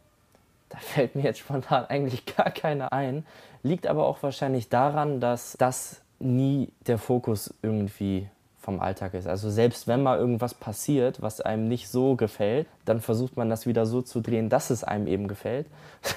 Da 0.70 0.78
fällt 0.80 1.16
mir 1.16 1.24
jetzt 1.24 1.40
spontan 1.40 1.86
eigentlich 1.88 2.26
gar 2.26 2.52
keine 2.52 2.92
ein. 2.92 3.26
Liegt 3.64 3.88
aber 3.88 4.06
auch 4.06 4.24
wahrscheinlich 4.24 4.70
daran, 4.70 5.20
dass 5.20 5.56
das 5.58 6.02
nie 6.20 6.72
der 6.88 6.98
Fokus 6.98 7.54
irgendwie 7.62 8.30
vom 8.60 8.82
Alltag 8.82 9.14
ist. 9.14 9.26
Also 9.26 9.50
selbst 9.50 9.88
wenn 9.88 10.04
mal 10.04 10.20
irgendwas 10.20 10.54
passiert, 10.54 11.22
was 11.22 11.40
einem 11.40 11.68
nicht 11.70 11.88
so 11.88 12.16
gefällt, 12.16 12.68
dann 12.84 13.00
versucht 13.00 13.38
man 13.38 13.50
das 13.50 13.66
wieder 13.66 13.86
so 13.86 14.02
zu 14.02 14.20
drehen, 14.20 14.50
dass 14.50 14.70
es 14.70 14.84
einem 14.84 15.08
eben 15.08 15.28
gefällt. 15.30 15.66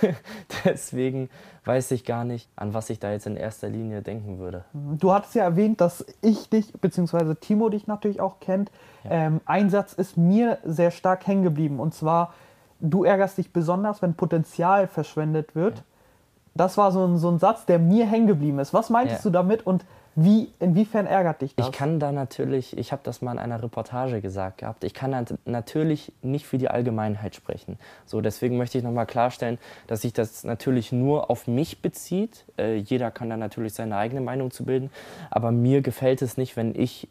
Deswegen 0.64 1.30
weiß 1.64 1.92
ich 1.92 2.04
gar 2.04 2.24
nicht, 2.24 2.48
an 2.56 2.74
was 2.74 2.90
ich 2.90 2.98
da 2.98 3.12
jetzt 3.12 3.26
in 3.26 3.36
erster 3.36 3.68
Linie 3.68 4.02
denken 4.02 4.38
würde. 4.38 4.64
Du 4.72 5.12
hattest 5.12 5.36
ja 5.36 5.44
erwähnt, 5.44 5.80
dass 5.80 6.04
ich 6.20 6.48
dich, 6.50 6.72
beziehungsweise 6.72 7.36
Timo 7.36 7.68
dich 7.68 7.86
natürlich 7.86 8.20
auch 8.20 8.40
kennt. 8.40 8.72
Ja. 9.04 9.10
Ähm, 9.10 9.40
ein 9.44 9.70
Satz 9.70 9.92
ist 9.92 10.16
mir 10.16 10.58
sehr 10.64 10.90
stark 10.90 11.26
hängen 11.26 11.44
geblieben 11.44 11.78
und 11.78 11.94
zwar, 11.94 12.34
du 12.80 13.04
ärgerst 13.04 13.38
dich 13.38 13.52
besonders, 13.52 14.02
wenn 14.02 14.14
Potenzial 14.14 14.88
verschwendet 14.88 15.54
wird. 15.54 15.78
Ja. 15.78 15.84
Das 16.54 16.76
war 16.76 16.90
so 16.90 17.06
ein, 17.06 17.18
so 17.18 17.30
ein 17.30 17.38
Satz, 17.38 17.66
der 17.66 17.78
mir 17.78 18.04
hängen 18.04 18.26
geblieben 18.26 18.58
ist. 18.58 18.74
Was 18.74 18.90
meintest 18.90 19.24
ja. 19.24 19.30
du 19.30 19.32
damit 19.32 19.64
und 19.64 19.84
wie, 20.14 20.52
inwiefern 20.58 21.06
ärgert 21.06 21.40
dich 21.40 21.54
das? 21.54 21.68
Ich 21.68 21.72
kann 21.72 21.98
da 21.98 22.12
natürlich, 22.12 22.76
ich 22.76 22.92
habe 22.92 23.00
das 23.02 23.22
mal 23.22 23.32
in 23.32 23.38
einer 23.38 23.62
Reportage 23.62 24.20
gesagt 24.20 24.58
gehabt, 24.58 24.84
ich 24.84 24.92
kann 24.92 25.24
natürlich 25.46 26.12
nicht 26.20 26.46
für 26.46 26.58
die 26.58 26.68
Allgemeinheit 26.68 27.34
sprechen. 27.34 27.78
So, 28.04 28.20
deswegen 28.20 28.58
möchte 28.58 28.76
ich 28.76 28.84
nochmal 28.84 29.06
klarstellen, 29.06 29.58
dass 29.86 30.02
sich 30.02 30.12
das 30.12 30.44
natürlich 30.44 30.92
nur 30.92 31.30
auf 31.30 31.46
mich 31.46 31.80
bezieht. 31.80 32.44
Äh, 32.58 32.76
jeder 32.76 33.10
kann 33.10 33.30
da 33.30 33.38
natürlich 33.38 33.72
seine 33.72 33.96
eigene 33.96 34.20
Meinung 34.20 34.50
zu 34.50 34.64
bilden, 34.64 34.90
aber 35.30 35.50
mir 35.50 35.80
gefällt 35.80 36.20
es 36.20 36.36
nicht, 36.36 36.56
wenn 36.56 36.74
ich 36.74 37.08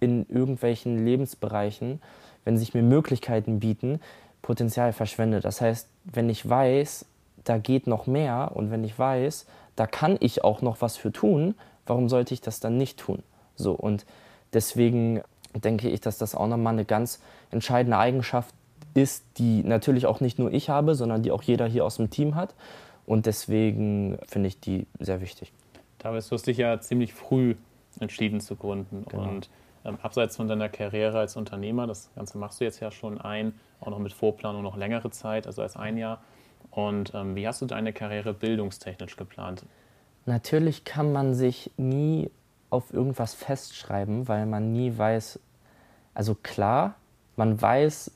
in 0.00 0.26
irgendwelchen 0.28 1.04
Lebensbereichen, 1.04 2.02
wenn 2.44 2.58
sich 2.58 2.74
mir 2.74 2.82
Möglichkeiten 2.82 3.60
bieten, 3.60 4.00
Potenzial 4.42 4.92
verschwende. 4.92 5.40
Das 5.40 5.60
heißt, 5.60 5.88
wenn 6.04 6.28
ich 6.28 6.48
weiß, 6.48 7.06
da 7.44 7.58
geht 7.58 7.86
noch 7.86 8.06
mehr 8.06 8.50
und 8.54 8.70
wenn 8.70 8.84
ich 8.84 8.98
weiß, 8.98 9.46
da 9.76 9.86
kann 9.86 10.16
ich 10.20 10.44
auch 10.44 10.62
noch 10.62 10.80
was 10.80 10.96
für 10.96 11.12
tun, 11.12 11.54
warum 11.86 12.08
sollte 12.08 12.34
ich 12.34 12.40
das 12.40 12.60
dann 12.60 12.76
nicht 12.76 12.98
tun? 12.98 13.22
So, 13.56 13.72
und 13.72 14.04
deswegen 14.52 15.22
denke 15.54 15.88
ich, 15.88 16.00
dass 16.00 16.18
das 16.18 16.34
auch 16.34 16.48
nochmal 16.48 16.72
eine 16.72 16.84
ganz 16.84 17.20
entscheidende 17.50 17.98
Eigenschaft 17.98 18.54
ist, 18.94 19.24
die 19.38 19.62
natürlich 19.62 20.06
auch 20.06 20.20
nicht 20.20 20.38
nur 20.38 20.52
ich 20.52 20.68
habe, 20.68 20.94
sondern 20.94 21.22
die 21.22 21.30
auch 21.30 21.42
jeder 21.42 21.66
hier 21.66 21.84
aus 21.84 21.96
dem 21.96 22.10
Team 22.10 22.34
hat. 22.34 22.54
Und 23.06 23.26
deswegen 23.26 24.18
finde 24.26 24.48
ich 24.48 24.60
die 24.60 24.86
sehr 24.98 25.20
wichtig. 25.20 25.52
Du 25.98 26.08
hast 26.08 26.46
dich 26.46 26.58
ja 26.58 26.80
ziemlich 26.80 27.14
früh 27.14 27.54
entschieden 28.00 28.40
zu 28.40 28.56
gründen. 28.56 29.04
Genau. 29.08 29.22
Und 29.22 29.48
ähm, 29.84 29.98
abseits 30.02 30.36
von 30.36 30.48
deiner 30.48 30.68
Karriere 30.68 31.18
als 31.18 31.36
Unternehmer, 31.36 31.86
das 31.86 32.10
Ganze 32.14 32.38
machst 32.38 32.60
du 32.60 32.64
jetzt 32.64 32.80
ja 32.80 32.90
schon 32.90 33.20
ein, 33.20 33.54
auch 33.80 33.88
noch 33.88 33.98
mit 33.98 34.12
Vorplanung 34.12 34.62
noch 34.62 34.76
längere 34.76 35.10
Zeit, 35.10 35.46
also 35.46 35.62
als 35.62 35.76
ein 35.76 35.96
Jahr. 35.96 36.22
Und 36.74 37.14
ähm, 37.14 37.36
wie 37.36 37.46
hast 37.46 37.62
du 37.62 37.66
deine 37.66 37.92
Karriere 37.92 38.34
bildungstechnisch 38.34 39.16
geplant? 39.16 39.64
Natürlich 40.26 40.84
kann 40.84 41.12
man 41.12 41.34
sich 41.34 41.70
nie 41.76 42.30
auf 42.70 42.92
irgendwas 42.92 43.34
festschreiben, 43.34 44.26
weil 44.26 44.46
man 44.46 44.72
nie 44.72 44.96
weiß, 44.96 45.38
also 46.14 46.34
klar, 46.34 46.96
man 47.36 47.60
weiß, 47.60 48.10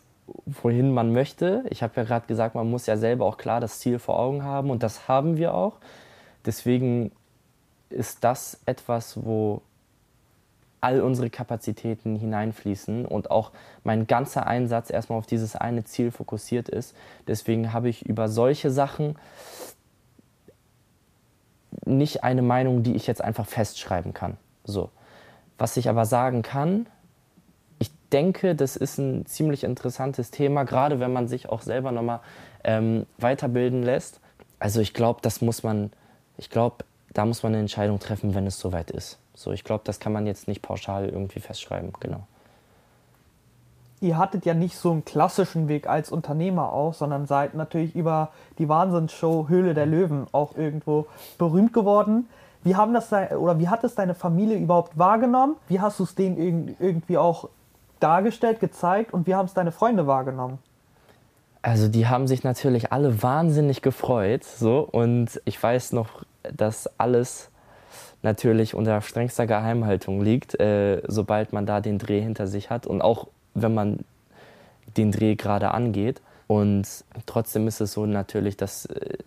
wohin 0.46 0.92
man 0.92 1.12
möchte. 1.12 1.64
Ich 1.70 1.82
habe 1.82 1.92
ja 1.96 2.04
gerade 2.04 2.26
gesagt, 2.26 2.56
man 2.56 2.68
muss 2.68 2.86
ja 2.86 2.96
selber 2.96 3.26
auch 3.26 3.36
klar 3.36 3.60
das 3.60 3.78
Ziel 3.78 4.00
vor 4.00 4.18
Augen 4.18 4.42
haben 4.42 4.70
und 4.70 4.82
das 4.82 5.06
haben 5.06 5.36
wir 5.36 5.54
auch. 5.54 5.76
Deswegen 6.44 7.12
ist 7.90 8.24
das 8.24 8.60
etwas, 8.66 9.24
wo 9.24 9.62
all 10.80 11.00
unsere 11.00 11.30
Kapazitäten 11.30 12.16
hineinfließen 12.16 13.04
und 13.04 13.30
auch 13.30 13.52
mein 13.84 14.06
ganzer 14.06 14.46
Einsatz 14.46 14.90
erstmal 14.90 15.18
auf 15.18 15.26
dieses 15.26 15.56
eine 15.56 15.84
Ziel 15.84 16.10
fokussiert 16.10 16.68
ist. 16.68 16.94
Deswegen 17.26 17.72
habe 17.72 17.88
ich 17.88 18.06
über 18.06 18.28
solche 18.28 18.70
Sachen 18.70 19.16
nicht 21.84 22.24
eine 22.24 22.42
Meinung, 22.42 22.82
die 22.82 22.94
ich 22.94 23.06
jetzt 23.06 23.22
einfach 23.22 23.46
festschreiben 23.46 24.14
kann. 24.14 24.36
So. 24.64 24.90
Was 25.58 25.76
ich 25.76 25.88
aber 25.88 26.06
sagen 26.06 26.42
kann, 26.42 26.86
ich 27.78 27.90
denke, 28.12 28.54
das 28.54 28.76
ist 28.76 28.98
ein 28.98 29.26
ziemlich 29.26 29.64
interessantes 29.64 30.30
Thema, 30.30 30.64
gerade 30.64 31.00
wenn 31.00 31.12
man 31.12 31.28
sich 31.28 31.48
auch 31.48 31.62
selber 31.62 31.92
nochmal 31.92 32.20
ähm, 32.64 33.06
weiterbilden 33.18 33.82
lässt. 33.82 34.20
Also 34.58 34.80
ich 34.80 34.94
glaube, 34.94 35.20
das 35.22 35.40
muss 35.40 35.62
man, 35.62 35.92
ich 36.36 36.50
glaube, 36.50 36.84
da 37.12 37.24
muss 37.24 37.42
man 37.42 37.52
eine 37.52 37.60
Entscheidung 37.60 37.98
treffen, 37.98 38.34
wenn 38.34 38.46
es 38.46 38.58
soweit 38.58 38.90
ist. 38.90 39.18
So, 39.38 39.52
ich 39.52 39.62
glaube, 39.62 39.82
das 39.84 40.00
kann 40.00 40.12
man 40.12 40.26
jetzt 40.26 40.48
nicht 40.48 40.62
pauschal 40.62 41.08
irgendwie 41.08 41.38
festschreiben, 41.38 41.92
genau. 42.00 42.26
Ihr 44.00 44.18
hattet 44.18 44.44
ja 44.44 44.52
nicht 44.52 44.76
so 44.76 44.90
einen 44.90 45.04
klassischen 45.04 45.68
Weg 45.68 45.88
als 45.88 46.10
Unternehmer 46.10 46.72
auch, 46.72 46.92
sondern 46.92 47.26
seid 47.26 47.54
natürlich 47.54 47.94
über 47.94 48.30
die 48.58 48.68
Wahnsinnsshow 48.68 49.46
Höhle 49.48 49.74
der 49.74 49.86
Löwen 49.86 50.26
auch 50.32 50.56
irgendwo 50.56 51.06
berühmt 51.38 51.72
geworden. 51.72 52.28
Wie 52.64 52.74
haben 52.74 52.92
das 52.92 53.12
oder 53.12 53.60
wie 53.60 53.68
hat 53.68 53.84
es 53.84 53.94
deine 53.94 54.16
Familie 54.16 54.58
überhaupt 54.58 54.98
wahrgenommen? 54.98 55.54
Wie 55.68 55.80
hast 55.80 56.00
du 56.00 56.02
es 56.02 56.16
denen 56.16 56.74
irgendwie 56.80 57.16
auch 57.16 57.48
dargestellt, 58.00 58.58
gezeigt 58.58 59.14
und 59.14 59.28
wie 59.28 59.36
haben 59.36 59.46
es 59.46 59.54
deine 59.54 59.70
Freunde 59.70 60.08
wahrgenommen? 60.08 60.58
Also 61.62 61.86
die 61.86 62.08
haben 62.08 62.26
sich 62.26 62.42
natürlich 62.42 62.92
alle 62.92 63.22
wahnsinnig 63.22 63.82
gefreut, 63.82 64.42
so 64.42 64.80
und 64.80 65.40
ich 65.44 65.62
weiß 65.62 65.92
noch, 65.92 66.24
dass 66.42 66.88
alles 66.98 67.50
natürlich 68.22 68.74
unter 68.74 69.00
strengster 69.00 69.46
Geheimhaltung 69.46 70.22
liegt, 70.22 70.58
äh, 70.60 71.02
sobald 71.06 71.52
man 71.52 71.66
da 71.66 71.80
den 71.80 71.98
Dreh 71.98 72.20
hinter 72.20 72.46
sich 72.46 72.70
hat 72.70 72.86
und 72.86 73.02
auch 73.02 73.28
wenn 73.54 73.74
man 73.74 74.00
den 74.96 75.12
Dreh 75.12 75.36
gerade 75.36 75.72
angeht. 75.72 76.20
Und 76.46 76.86
trotzdem 77.26 77.68
ist 77.68 77.80
es 77.80 77.92
so 77.92 78.06
natürlich, 78.06 78.56
dass 78.56 78.86
äh, 78.86 79.18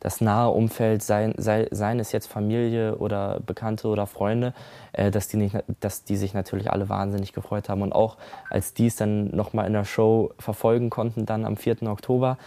das 0.00 0.20
nahe 0.20 0.50
Umfeld, 0.50 1.02
sei, 1.02 1.32
sei, 1.36 1.68
seien 1.70 1.98
es 1.98 2.12
jetzt 2.12 2.26
Familie 2.26 2.96
oder 2.96 3.40
Bekannte 3.44 3.88
oder 3.88 4.06
Freunde, 4.06 4.52
äh, 4.92 5.10
dass, 5.10 5.28
die 5.28 5.36
nicht, 5.36 5.56
dass 5.80 6.04
die 6.04 6.16
sich 6.16 6.34
natürlich 6.34 6.70
alle 6.70 6.88
wahnsinnig 6.88 7.32
gefreut 7.32 7.68
haben. 7.68 7.82
Und 7.82 7.92
auch 7.92 8.16
als 8.50 8.74
die 8.74 8.86
es 8.86 8.96
dann 8.96 9.34
nochmal 9.34 9.66
in 9.66 9.72
der 9.72 9.84
Show 9.84 10.32
verfolgen 10.38 10.90
konnten, 10.90 11.26
dann 11.26 11.44
am 11.44 11.56
4. 11.56 11.82
Oktober, 11.84 12.38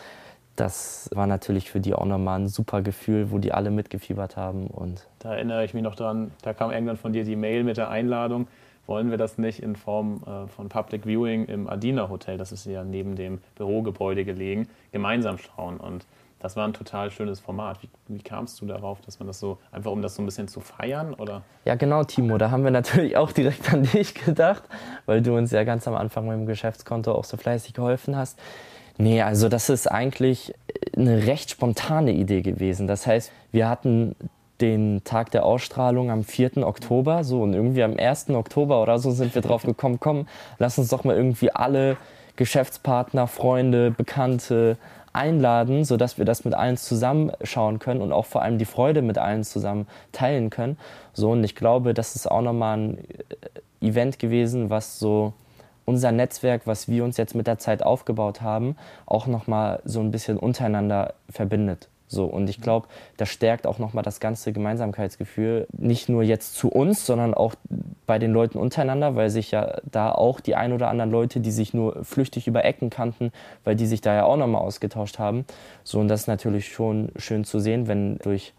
das 0.56 1.10
war 1.14 1.28
natürlich 1.28 1.72
für 1.72 1.80
die 1.80 1.94
auch 1.94 2.06
nochmal 2.06 2.40
ein 2.40 2.48
super 2.48 2.82
Gefühl, 2.82 3.32
wo 3.32 3.38
die 3.38 3.52
alle 3.52 3.72
mitgefiebert 3.72 4.36
haben. 4.36 4.68
Und 4.68 5.08
da 5.20 5.34
erinnere 5.34 5.64
ich 5.64 5.74
mich 5.74 5.84
noch 5.84 5.96
dran, 5.96 6.32
da 6.42 6.54
kam 6.54 6.72
irgendwann 6.72 6.98
von 6.98 7.14
dir 7.14 7.24
die 7.24 7.36
Mail 7.36 7.64
mit 7.64 7.78
der 7.78 7.90
Einladung. 7.90 8.48
Wollen 8.86 9.12
wir 9.12 9.18
das 9.18 9.38
nicht 9.38 9.62
in 9.62 9.76
Form 9.76 10.24
äh, 10.26 10.48
von 10.48 10.68
Public 10.68 11.06
Viewing 11.06 11.46
im 11.46 11.70
Adina 11.70 12.10
Hotel, 12.10 12.38
das 12.38 12.52
ist 12.52 12.66
ja 12.66 12.84
neben 12.84 13.16
dem 13.16 13.40
Bürogebäude 13.56 14.26
gelegen, 14.26 14.68
gemeinsam 14.92 15.38
schauen? 15.38 15.78
Und 15.78 16.06
das 16.40 16.56
war 16.56 16.66
ein 16.66 16.74
total 16.74 17.12
schönes 17.12 17.40
Format. 17.40 17.84
Wie, 17.84 17.90
wie, 18.08 18.22
kamst 18.22 18.62
du 18.62 18.66
darauf, 18.66 19.02
dass 19.02 19.20
man 19.20 19.28
das 19.28 19.40
so, 19.40 19.58
einfach 19.72 19.92
um 19.92 20.02
das 20.02 20.16
so 20.16 20.22
ein 20.22 20.26
bisschen 20.26 20.48
zu 20.48 20.62
feiern? 20.62 21.14
Oder? 21.14 21.44
Ja, 21.66 21.76
genau, 21.76 22.04
Timo. 22.04 22.38
Da 22.38 22.50
haben 22.50 22.64
wir 22.64 22.72
natürlich 22.72 23.18
auch 23.18 23.32
direkt 23.32 23.72
an 23.74 23.84
dich 23.84 24.16
gedacht, 24.16 24.64
weil 25.06 25.22
du 25.22 25.36
uns 25.36 25.52
ja 25.52 25.64
ganz 25.66 25.88
am 25.88 25.96
Anfang 25.96 26.28
mit 26.28 26.38
dem 26.38 26.46
Geschäftskonto 26.46 27.12
auch 27.12 27.26
so 27.26 27.38
fleißig 27.38 27.74
geholfen 27.74 28.16
hast. 28.16 28.40
Nee, 29.02 29.22
also 29.22 29.48
das 29.48 29.70
ist 29.70 29.90
eigentlich 29.90 30.54
eine 30.96 31.26
recht 31.26 31.52
spontane 31.52 32.12
Idee 32.12 32.42
gewesen. 32.42 32.86
Das 32.86 33.08
heißt, 33.08 33.32
wir 33.54 33.70
hatten 33.70 34.14
den 34.60 35.06
Tag 35.06 35.32
der 35.32 35.46
Ausstrahlung 35.46 36.12
am 36.12 36.26
4. 36.26 36.58
Oktober, 36.68 37.24
so 37.24 37.42
und 37.42 37.54
irgendwie 37.54 37.82
am 37.82 37.96
1. 37.98 38.30
Oktober 38.32 38.82
oder 38.82 39.00
so 39.00 39.12
sind 39.12 39.34
wir 39.36 39.42
drauf 39.42 39.64
gekommen, 39.66 40.02
komm, 40.02 40.28
lass 40.58 40.78
uns 40.78 40.90
doch 40.90 41.06
mal 41.06 41.16
irgendwie 41.16 41.50
alle 41.50 41.96
Geschäftspartner, 42.36 43.28
Freunde, 43.28 43.90
Bekannte 43.92 44.78
einladen, 45.14 45.86
sodass 45.86 46.18
wir 46.18 46.26
das 46.26 46.44
mit 46.44 46.54
allen 46.54 46.76
zusammenschauen 46.76 47.80
können 47.80 48.02
und 48.02 48.12
auch 48.12 48.26
vor 48.26 48.42
allem 48.42 48.58
die 48.58 48.66
Freude 48.66 49.02
mit 49.02 49.18
allen 49.18 49.46
zusammen 49.46 49.88
teilen 50.12 50.50
können. 50.50 50.78
So 51.14 51.32
und 51.32 51.44
ich 51.46 51.56
glaube, 51.56 51.94
das 51.94 52.18
ist 52.18 52.30
auch 52.30 52.42
nochmal 52.42 52.78
ein 52.78 52.98
Event 53.80 54.20
gewesen, 54.20 54.70
was 54.70 55.00
so 55.00 55.32
unser 55.90 56.12
Netzwerk, 56.12 56.62
was 56.66 56.88
wir 56.88 57.04
uns 57.04 57.18
jetzt 57.18 57.34
mit 57.34 57.48
der 57.48 57.58
Zeit 57.58 57.82
aufgebaut 57.84 58.42
haben, 58.42 58.76
auch 59.08 59.26
nochmal 59.26 59.82
so 59.84 60.00
ein 60.00 60.12
bisschen 60.12 60.38
untereinander 60.38 61.16
verbindet. 61.30 61.90
So, 62.08 62.26
und 62.26 62.50
ich 62.50 62.62
glaube, 62.62 62.88
das 63.18 63.30
stärkt 63.30 63.68
auch 63.68 63.78
nochmal 63.78 64.04
das 64.04 64.20
ganze 64.20 64.52
Gemeinsamkeitsgefühl, 64.52 65.68
nicht 65.72 66.10
nur 66.10 66.24
jetzt 66.24 66.56
zu 66.56 66.70
uns, 66.70 67.06
sondern 67.06 67.34
auch 67.34 67.54
bei 68.08 68.18
den 68.18 68.32
Leuten 68.32 68.58
untereinander, 68.58 69.16
weil 69.16 69.30
sich 69.30 69.52
ja 69.52 69.80
da 69.84 70.12
auch 70.12 70.40
die 70.40 70.56
ein 70.56 70.74
oder 70.74 70.90
anderen 70.90 71.12
Leute, 71.12 71.40
die 71.40 71.52
sich 71.52 71.74
nur 71.74 72.04
flüchtig 72.04 72.48
über 72.48 72.66
Ecken 72.66 72.90
kannten, 72.90 73.32
weil 73.64 73.76
die 73.76 73.86
sich 73.86 74.02
da 74.02 74.16
ja 74.16 74.24
auch 74.26 74.38
nochmal 74.38 74.62
ausgetauscht 74.62 75.20
haben. 75.20 75.46
So, 75.84 76.00
und 76.00 76.08
das 76.08 76.22
ist 76.22 76.28
natürlich 76.28 76.72
schon 76.72 77.12
schön 77.16 77.44
zu 77.44 77.60
sehen, 77.60 77.88
wenn 77.88 78.18
durch 78.20 78.54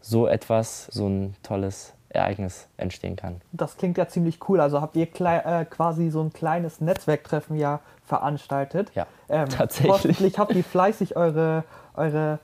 so 0.00 0.26
etwas 0.26 0.86
so 0.86 1.08
ein 1.08 1.34
tolles 1.42 1.94
Ereignis 2.18 2.68
entstehen 2.76 3.16
kann. 3.16 3.40
Das 3.52 3.76
klingt 3.76 3.98
ja 3.98 4.08
ziemlich 4.08 4.38
cool. 4.48 4.60
Also 4.60 4.80
habt 4.80 4.96
ihr 4.96 5.08
äh, 5.20 5.64
quasi 5.64 6.10
so 6.10 6.22
ein 6.22 6.32
kleines 6.32 6.80
Netzwerktreffen 6.80 7.56
ja 7.56 7.80
veranstaltet. 8.04 8.90
Ja, 8.94 9.06
ähm, 9.28 9.48
tatsächlich. 9.48 9.92
Hoffentlich 9.92 10.38
habt 10.38 10.54
ihr 10.54 10.64
fleißig 10.64 11.16
eure, 11.16 11.64
eure 11.94 12.38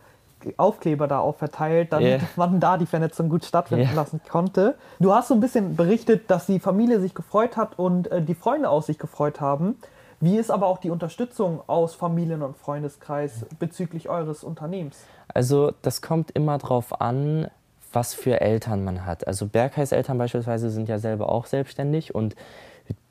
Aufkleber 0.56 1.08
da 1.08 1.20
auch 1.20 1.36
verteilt, 1.36 1.92
damit 1.92 2.20
yeah. 2.20 2.28
man 2.36 2.60
da 2.60 2.76
die 2.76 2.86
Vernetzung 2.86 3.28
gut 3.28 3.44
stattfinden 3.44 3.86
yeah. 3.86 3.94
lassen 3.94 4.20
konnte. 4.28 4.76
Du 5.00 5.14
hast 5.14 5.28
so 5.28 5.34
ein 5.34 5.40
bisschen 5.40 5.76
berichtet, 5.76 6.30
dass 6.30 6.46
die 6.46 6.60
Familie 6.60 7.00
sich 7.00 7.14
gefreut 7.14 7.56
hat 7.56 7.78
und 7.78 8.10
äh, 8.10 8.22
die 8.22 8.34
Freunde 8.34 8.68
aus 8.68 8.86
sich 8.86 8.98
gefreut 8.98 9.40
haben. 9.40 9.76
Wie 10.20 10.36
ist 10.36 10.50
aber 10.50 10.66
auch 10.66 10.78
die 10.78 10.90
Unterstützung 10.90 11.60
aus 11.66 11.94
Familien- 11.94 12.42
und 12.42 12.56
Freundeskreis 12.56 13.44
bezüglich 13.58 14.08
eures 14.08 14.44
Unternehmens? 14.44 15.04
Also 15.32 15.72
das 15.82 16.02
kommt 16.02 16.30
immer 16.30 16.58
darauf 16.58 17.00
an, 17.00 17.48
was 17.94 18.14
für 18.14 18.40
Eltern 18.40 18.84
man 18.84 19.06
hat. 19.06 19.26
Also 19.26 19.46
Bergheiß 19.46 19.92
Eltern 19.92 20.18
beispielsweise 20.18 20.70
sind 20.70 20.88
ja 20.88 20.98
selber 20.98 21.28
auch 21.30 21.46
selbstständig 21.46 22.14
und 22.14 22.34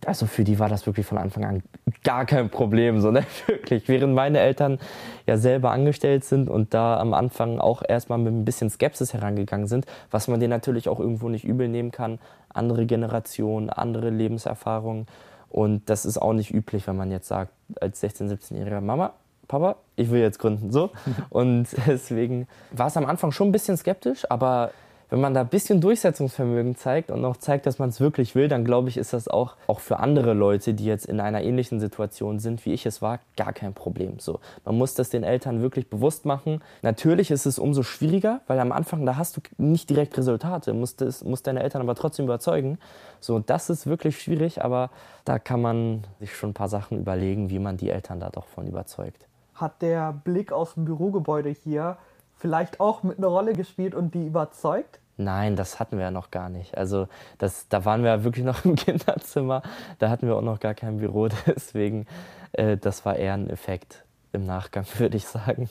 also 0.06 0.25
für 0.28 0.44
die 0.44 0.60
war 0.60 0.70
das 0.70 0.86
wirklich 0.86 1.06
von 1.06 1.18
Anfang 1.18 1.46
an 1.46 1.63
gar 2.04 2.25
kein 2.25 2.50
Problem, 2.50 3.00
so 3.00 3.10
ne? 3.12 3.25
wirklich. 3.48 3.88
Während 3.88 4.13
meine 4.13 4.40
Eltern 4.40 4.80
ja 5.25 5.38
selber 5.38 5.72
angestellt 5.72 6.25
sind 6.25 6.50
und 6.50 6.74
da 6.74 7.00
am 7.00 7.13
Anfang 7.13 7.60
auch 7.60 7.82
erstmal 7.88 8.20
mit 8.20 8.34
ein 8.34 8.46
bisschen 8.46 8.70
Skepsis 8.70 9.13
herangegangen 9.13 9.68
sind, 9.68 9.86
was 10.12 10.28
man 10.28 10.40
denen 10.40 10.52
natürlich 10.52 10.90
auch 10.90 11.00
irgendwo 11.00 11.30
nicht 11.30 11.46
übel 11.46 11.70
nehmen 11.70 11.92
kann. 11.92 12.20
Andere 12.50 12.86
Generationen, 12.86 13.70
andere 13.70 14.10
Lebenserfahrungen. 14.10 15.08
Und 15.50 15.90
das 15.90 16.06
ist 16.06 16.18
auch 16.18 16.34
nicht 16.34 16.54
üblich, 16.54 16.88
wenn 16.88 16.98
man 16.98 17.12
jetzt 17.12 17.28
sagt, 17.28 17.54
als 17.80 18.04
16-, 18.04 18.30
17-jähriger 18.30 18.82
Mama, 18.82 19.13
Papa, 19.48 19.76
ich 19.96 20.10
will 20.10 20.22
jetzt 20.22 20.40
gründen. 20.40 20.72
So. 20.72 20.92
Und 21.30 21.68
deswegen 21.88 22.48
war 22.72 22.88
es 22.88 22.98
am 22.98 23.06
Anfang 23.06 23.32
schon 23.32 23.50
ein 23.50 23.52
bisschen 23.52 23.78
skeptisch, 23.78 24.30
aber 24.30 24.72
wenn 25.14 25.22
man 25.22 25.36
da 25.36 25.42
ein 25.42 25.48
bisschen 25.48 25.80
Durchsetzungsvermögen 25.80 26.76
zeigt 26.76 27.12
und 27.12 27.24
auch 27.24 27.38
zeigt, 27.38 27.68
dass 27.68 27.78
man 27.78 27.90
es 27.90 28.00
wirklich 28.00 28.34
will, 28.34 28.48
dann 28.48 28.66
glaube 28.66 28.90
ich, 28.90 28.98
ist 28.98 29.14
das 29.14 29.28
auch, 29.28 29.58
auch 29.68 29.80
für 29.80 30.00
andere 30.00 30.34
Leute, 30.34 30.74
die 30.74 30.86
jetzt 30.86 31.06
in 31.06 31.20
einer 31.20 31.44
ähnlichen 31.44 31.80
Situation 31.80 32.40
sind, 32.40 32.66
wie 32.66 32.74
ich 32.74 32.88
es 32.88 33.00
war, 33.04 33.20
gar 33.38 33.54
kein 33.54 33.76
Problem. 33.76 34.18
So, 34.18 34.40
man 34.66 34.76
muss 34.76 34.96
das 34.96 35.12
den 35.12 35.24
Eltern 35.24 35.62
wirklich 35.62 35.88
bewusst 35.88 36.26
machen. 36.26 36.64
Natürlich 36.82 37.30
ist 37.30 37.46
es 37.46 37.60
umso 37.60 37.84
schwieriger, 37.84 38.42
weil 38.48 38.60
am 38.60 38.72
Anfang, 38.72 39.06
da 39.06 39.16
hast 39.16 39.38
du 39.38 39.42
nicht 39.60 39.88
direkt 39.88 40.18
Resultate, 40.18 40.74
musst, 40.74 41.00
das, 41.00 41.24
musst 41.24 41.46
deine 41.46 41.62
Eltern 41.62 41.84
aber 41.84 41.94
trotzdem 41.94 42.26
überzeugen. 42.26 42.80
So, 43.20 43.38
das 43.38 43.70
ist 43.70 43.86
wirklich 43.86 44.20
schwierig, 44.20 44.64
aber 44.64 44.90
da 45.26 45.38
kann 45.38 45.62
man 45.62 46.06
sich 46.22 46.36
schon 46.36 46.50
ein 46.50 46.56
paar 46.56 46.70
Sachen 46.70 46.98
überlegen, 46.98 47.52
wie 47.52 47.60
man 47.60 47.78
die 47.78 47.92
Eltern 47.92 48.20
da 48.20 48.32
doch 48.32 48.48
von 48.48 48.66
überzeugt 48.66 49.28
hat 49.63 49.82
der 49.82 50.13
Blick 50.13 50.51
aus 50.51 50.75
dem 50.75 50.86
Bürogebäude 50.86 51.50
hier 51.50 51.98
vielleicht 52.38 52.79
auch 52.79 53.01
mit 53.01 53.17
einer 53.17 53.27
Rolle 53.27 53.53
gespielt 53.53 53.96
und 53.96 54.13
die 54.13 54.27
überzeugt? 54.27 55.00
Nein, 55.17 55.55
das 55.55 55.79
hatten 55.79 55.98
wir 55.98 56.05
ja 56.05 56.12
noch 56.12 56.32
gar 56.32 56.50
nicht. 56.50 56.77
Also 56.77 57.08
das, 57.38 57.67
da 57.70 57.86
waren 57.86 58.03
wir 58.03 58.12
ja 58.12 58.24
wirklich 58.24 58.46
noch 58.51 58.65
im 58.65 58.75
Kinderzimmer. 58.75 59.62
Da 60.00 60.10
hatten 60.10 60.27
wir 60.27 60.36
auch 60.36 60.41
noch 60.41 60.60
gar 60.60 60.74
kein 60.74 60.98
Büro. 60.98 61.27
Deswegen, 61.48 62.05
äh, 62.51 62.77
das 62.77 63.05
war 63.05 63.15
eher 63.15 63.34
ein 63.34 63.50
Effekt 63.50 64.03
im 64.34 64.46
Nachgang, 64.46 64.86
würde 64.98 65.17
ich 65.17 65.27
sagen. 65.27 65.70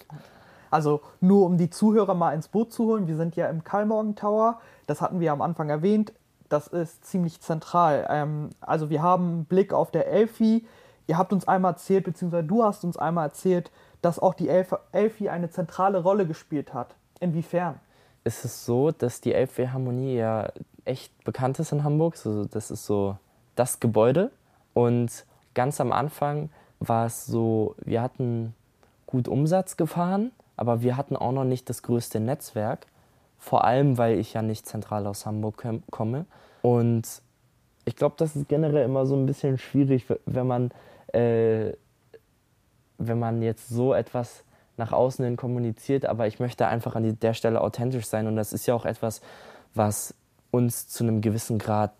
Also 0.70 1.02
nur 1.20 1.44
um 1.44 1.58
die 1.58 1.68
Zuhörer 1.68 2.14
mal 2.14 2.32
ins 2.32 2.49
Boot 2.49 2.72
zu 2.72 2.87
holen. 2.87 3.06
Wir 3.06 3.16
sind 3.16 3.37
ja 3.37 3.49
im 3.49 3.62
Karlmorgen 3.62 4.16
Tower. 4.16 4.61
Das 4.87 5.02
hatten 5.02 5.20
wir 5.20 5.32
am 5.32 5.42
Anfang 5.42 5.68
erwähnt. 5.68 6.12
Das 6.49 6.68
ist 6.68 7.04
ziemlich 7.04 7.40
zentral. 7.40 8.06
Ähm, 8.08 8.50
also 8.61 8.88
wir 8.88 9.02
haben 9.02 9.28
einen 9.28 9.44
Blick 9.44 9.72
auf 9.75 9.90
der 9.90 10.06
Elfi 10.06 10.64
ihr 11.06 11.18
habt 11.18 11.32
uns 11.32 11.47
einmal 11.49 11.73
erzählt, 11.73 12.04
beziehungsweise 12.04 12.44
du 12.44 12.64
hast 12.64 12.85
uns 12.85 12.97
einmal 12.97 13.26
erzählt, 13.26 13.71
dass 14.00 14.18
auch 14.18 14.35
die 14.35 14.49
Elf 14.49 14.75
Elfi 14.92 15.28
eine 15.28 15.50
zentrale 15.50 16.02
Rolle 16.02 16.26
gespielt 16.26 16.75
hat. 16.75 16.94
Inwiefern? 17.21 17.78
Es 18.25 18.44
ist 18.44 18.64
so, 18.64 18.90
dass 18.90 19.21
die 19.21 19.32
Elfweh 19.32 19.68
Harmonie 19.68 20.16
ja 20.16 20.49
echt 20.85 21.25
bekannt 21.25 21.59
ist 21.59 21.73
in 21.73 21.85
Hamburg. 21.85 22.14
Also 22.14 22.44
das 22.44 22.71
ist 22.71 22.85
so 22.85 23.16
das 23.54 23.80
Gebäude. 23.80 24.30
Und 24.75 25.25
ganz 25.54 25.80
am 25.80 25.92
Anfang 25.92 26.50
war 26.80 27.06
es 27.06 27.26
so, 27.26 27.75
wir 27.78 28.02
hatten 28.02 28.54
gut 29.06 29.28
Umsatz 29.28 29.76
gefahren, 29.76 30.32
aber 30.56 30.82
wir 30.82 30.97
hatten 30.97 31.16
auch 31.16 31.32
noch 31.32 31.44
nicht 31.44 31.68
das 31.68 31.82
größte 31.82 32.21
Netzwerk. 32.21 32.87
Vor 33.38 33.64
allem, 33.64 33.99
weil 33.99 34.18
ich 34.18 34.35
ja 34.35 34.42
nicht 34.42 34.66
zentral 34.66 35.06
aus 35.06 35.26
Hamburg 35.26 35.64
komme. 35.90 36.26
Und 36.62 37.23
ich 37.85 37.97
glaube, 37.97 38.14
das 38.18 38.37
ist 38.37 38.49
generell 38.49 38.85
immer 38.85 39.06
so 39.06 39.16
ein 39.16 39.26
bisschen 39.26 39.59
schwierig, 39.59 40.06
wenn 40.26 40.47
man, 40.47 40.71
äh, 41.12 41.73
wenn 42.99 43.19
man 43.19 43.42
jetzt 43.42 43.69
so 43.69 43.95
etwas 43.95 44.45
nach 44.76 44.92
außen 44.92 45.25
hin 45.25 45.37
kommuniziert. 45.37 46.07
Aber 46.07 46.26
ich 46.26 46.40
möchte 46.40 46.66
einfach 46.66 46.97
an 46.97 47.19
der 47.21 47.35
Stelle 47.35 47.61
authentisch 47.61 48.07
sein. 48.07 48.26
Und 48.26 48.37
das 48.37 48.52
ist 48.52 48.66
ja 48.66 48.75
auch 48.75 48.85
etwas, 48.85 49.21
was 49.75 50.14
uns 50.50 50.88
zu 50.88 51.04
einem 51.04 51.21
gewissen 51.21 51.59
Grad 51.59 51.92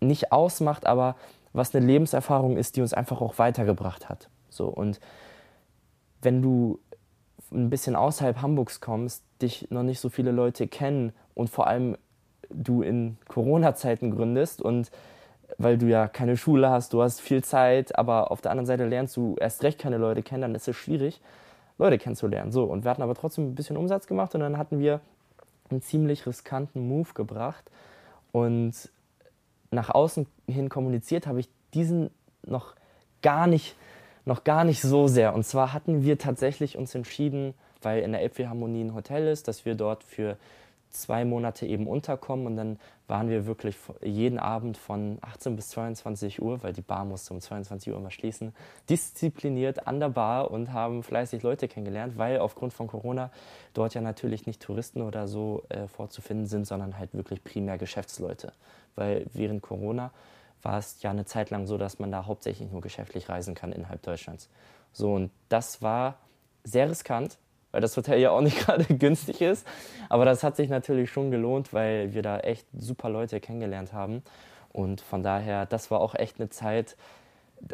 nicht 0.00 0.32
ausmacht, 0.32 0.86
aber 0.86 1.16
was 1.52 1.74
eine 1.74 1.86
Lebenserfahrung 1.86 2.56
ist, 2.56 2.76
die 2.76 2.82
uns 2.82 2.92
einfach 2.92 3.20
auch 3.20 3.38
weitergebracht 3.38 4.08
hat. 4.08 4.28
So 4.48 4.66
und 4.66 5.00
wenn 6.22 6.42
du 6.42 6.80
ein 7.52 7.70
bisschen 7.70 7.94
außerhalb 7.94 8.42
Hamburgs 8.42 8.80
kommst, 8.80 9.22
dich 9.40 9.70
noch 9.70 9.82
nicht 9.82 10.00
so 10.00 10.08
viele 10.08 10.32
Leute 10.32 10.66
kennen 10.66 11.12
und 11.34 11.50
vor 11.50 11.66
allem 11.66 11.96
du 12.50 12.82
in 12.82 13.18
Corona-Zeiten 13.28 14.10
gründest 14.10 14.60
und 14.60 14.90
weil 15.58 15.78
du 15.78 15.86
ja 15.86 16.08
keine 16.08 16.36
Schule 16.36 16.70
hast, 16.70 16.92
du 16.92 17.02
hast 17.02 17.20
viel 17.20 17.42
Zeit, 17.44 17.96
aber 17.98 18.30
auf 18.30 18.40
der 18.40 18.50
anderen 18.50 18.66
Seite 18.66 18.86
lernst 18.86 19.16
du 19.16 19.36
erst 19.38 19.62
recht 19.62 19.78
keine 19.78 19.98
Leute 19.98 20.22
kennen, 20.22 20.42
dann 20.42 20.54
ist 20.54 20.68
es 20.68 20.76
schwierig, 20.76 21.20
Leute 21.78 21.98
kennenzulernen. 21.98 22.52
So, 22.52 22.64
und 22.64 22.84
wir 22.84 22.90
hatten 22.90 23.02
aber 23.02 23.14
trotzdem 23.14 23.48
ein 23.48 23.54
bisschen 23.54 23.76
Umsatz 23.76 24.06
gemacht 24.06 24.34
und 24.34 24.40
dann 24.40 24.58
hatten 24.58 24.78
wir 24.78 25.00
einen 25.70 25.82
ziemlich 25.82 26.26
riskanten 26.26 26.88
Move 26.88 27.14
gebracht 27.14 27.64
und 28.32 28.72
nach 29.70 29.90
außen 29.90 30.26
hin 30.46 30.68
kommuniziert 30.68 31.26
habe 31.26 31.40
ich 31.40 31.48
diesen 31.72 32.10
noch 32.44 32.74
gar 33.22 33.46
nicht 33.46 33.76
noch 34.24 34.44
gar 34.44 34.64
nicht 34.64 34.80
so 34.80 35.06
sehr. 35.06 35.34
Und 35.34 35.44
zwar 35.44 35.72
hatten 35.72 36.02
wir 36.02 36.18
tatsächlich 36.18 36.76
uns 36.76 36.94
entschieden, 36.94 37.54
weil 37.82 38.02
in 38.02 38.12
der 38.12 38.22
Elbphilharmonie 38.22 38.84
ein 38.84 38.94
Hotel 38.94 39.28
ist, 39.28 39.48
dass 39.48 39.64
wir 39.64 39.74
dort 39.74 40.02
für 40.02 40.36
zwei 40.94 41.24
Monate 41.24 41.66
eben 41.66 41.86
unterkommen 41.86 42.46
und 42.46 42.56
dann 42.56 42.78
waren 43.06 43.28
wir 43.28 43.46
wirklich 43.46 43.76
jeden 44.02 44.38
Abend 44.38 44.76
von 44.76 45.18
18 45.20 45.56
bis 45.56 45.68
22 45.70 46.40
Uhr, 46.40 46.62
weil 46.62 46.72
die 46.72 46.82
Bar 46.82 47.04
musste 47.04 47.34
um 47.34 47.40
22 47.40 47.92
Uhr 47.92 47.98
immer 47.98 48.10
schließen, 48.10 48.54
diszipliniert 48.88 49.86
an 49.86 50.00
der 50.00 50.08
Bar 50.08 50.50
und 50.50 50.72
haben 50.72 51.02
fleißig 51.02 51.42
Leute 51.42 51.68
kennengelernt, 51.68 52.16
weil 52.16 52.38
aufgrund 52.38 52.72
von 52.72 52.86
Corona 52.86 53.30
dort 53.74 53.94
ja 53.94 54.00
natürlich 54.00 54.46
nicht 54.46 54.62
Touristen 54.62 55.02
oder 55.02 55.28
so 55.28 55.64
äh, 55.68 55.86
vorzufinden 55.88 56.46
sind, 56.46 56.66
sondern 56.66 56.98
halt 56.98 57.12
wirklich 57.12 57.44
primär 57.44 57.76
Geschäftsleute. 57.76 58.52
Weil 58.94 59.26
während 59.32 59.62
Corona 59.62 60.12
war 60.62 60.78
es 60.78 61.02
ja 61.02 61.10
eine 61.10 61.26
Zeit 61.26 61.50
lang 61.50 61.66
so, 61.66 61.76
dass 61.76 61.98
man 61.98 62.10
da 62.10 62.26
hauptsächlich 62.26 62.70
nur 62.70 62.80
geschäftlich 62.80 63.28
reisen 63.28 63.54
kann 63.54 63.72
innerhalb 63.72 64.02
Deutschlands. 64.02 64.48
So, 64.92 65.12
und 65.12 65.30
das 65.48 65.82
war 65.82 66.18
sehr 66.62 66.88
riskant, 66.88 67.36
weil 67.74 67.80
das 67.80 67.96
Hotel 67.96 68.20
ja 68.20 68.30
auch 68.30 68.40
nicht 68.40 68.56
gerade 68.66 68.84
günstig 68.84 69.40
ist. 69.40 69.66
Aber 70.08 70.24
das 70.24 70.44
hat 70.44 70.54
sich 70.54 70.68
natürlich 70.68 71.10
schon 71.10 71.32
gelohnt, 71.32 71.72
weil 71.72 72.14
wir 72.14 72.22
da 72.22 72.38
echt 72.38 72.68
super 72.78 73.10
Leute 73.10 73.40
kennengelernt 73.40 73.92
haben. 73.92 74.22
Und 74.72 75.00
von 75.00 75.24
daher, 75.24 75.66
das 75.66 75.90
war 75.90 76.00
auch 76.00 76.14
echt 76.14 76.38
eine 76.38 76.48
Zeit, 76.50 76.96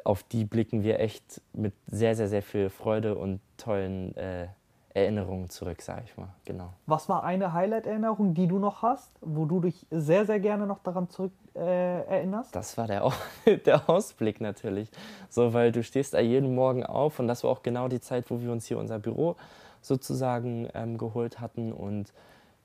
auf 0.05 0.23
die 0.23 0.45
blicken 0.45 0.85
wir 0.85 1.01
echt 1.01 1.43
mit 1.53 1.75
sehr, 1.87 2.17
sehr, 2.17 2.29
sehr 2.29 2.43
viel 2.43 2.71
Freude 2.71 3.15
und 3.15 3.41
tollen 3.59 4.17
äh, 4.17 4.47
Erinnerungen 4.95 5.51
zurück, 5.51 5.83
sage 5.83 6.03
ich 6.07 6.17
mal. 6.17 6.29
Genau. 6.47 6.73
Was 6.87 7.11
war 7.11 7.23
eine 7.23 7.53
Highlight-Erinnerung, 7.53 8.33
die 8.33 8.47
du 8.47 8.59
noch 8.59 8.81
hast, 8.81 9.11
wo 9.21 9.45
du 9.45 9.61
dich 9.61 9.87
sehr, 9.91 10.25
sehr 10.25 10.41
gerne 10.41 10.67
noch 10.67 10.79
daran 10.79 11.11
zurück 11.11 11.33
äh, 11.55 12.05
erinnerst? 12.07 12.57
Das 12.57 12.79
war 12.79 12.87
der, 12.87 13.13
der 13.67 13.89
Ausblick 13.89 14.41
natürlich. 14.41 14.91
So, 15.29 15.53
weil 15.53 15.73
du 15.73 15.83
stehst 15.83 16.15
da 16.15 16.21
jeden 16.21 16.55
Morgen 16.55 16.87
auf 16.87 17.19
und 17.19 17.29
das 17.29 17.45
war 17.45 17.51
auch 17.51 17.63
genau 17.63 17.89
die 17.89 18.01
Zeit, 18.01 18.31
wo 18.31 18.41
wir 18.41 18.51
uns 18.51 18.65
hier 18.67 18.79
unser 18.79 18.99
Büro 18.99 19.37
sozusagen 19.81 20.69
ähm, 20.75 20.99
geholt 20.99 21.41
hatten 21.41 21.73
und 21.73 22.13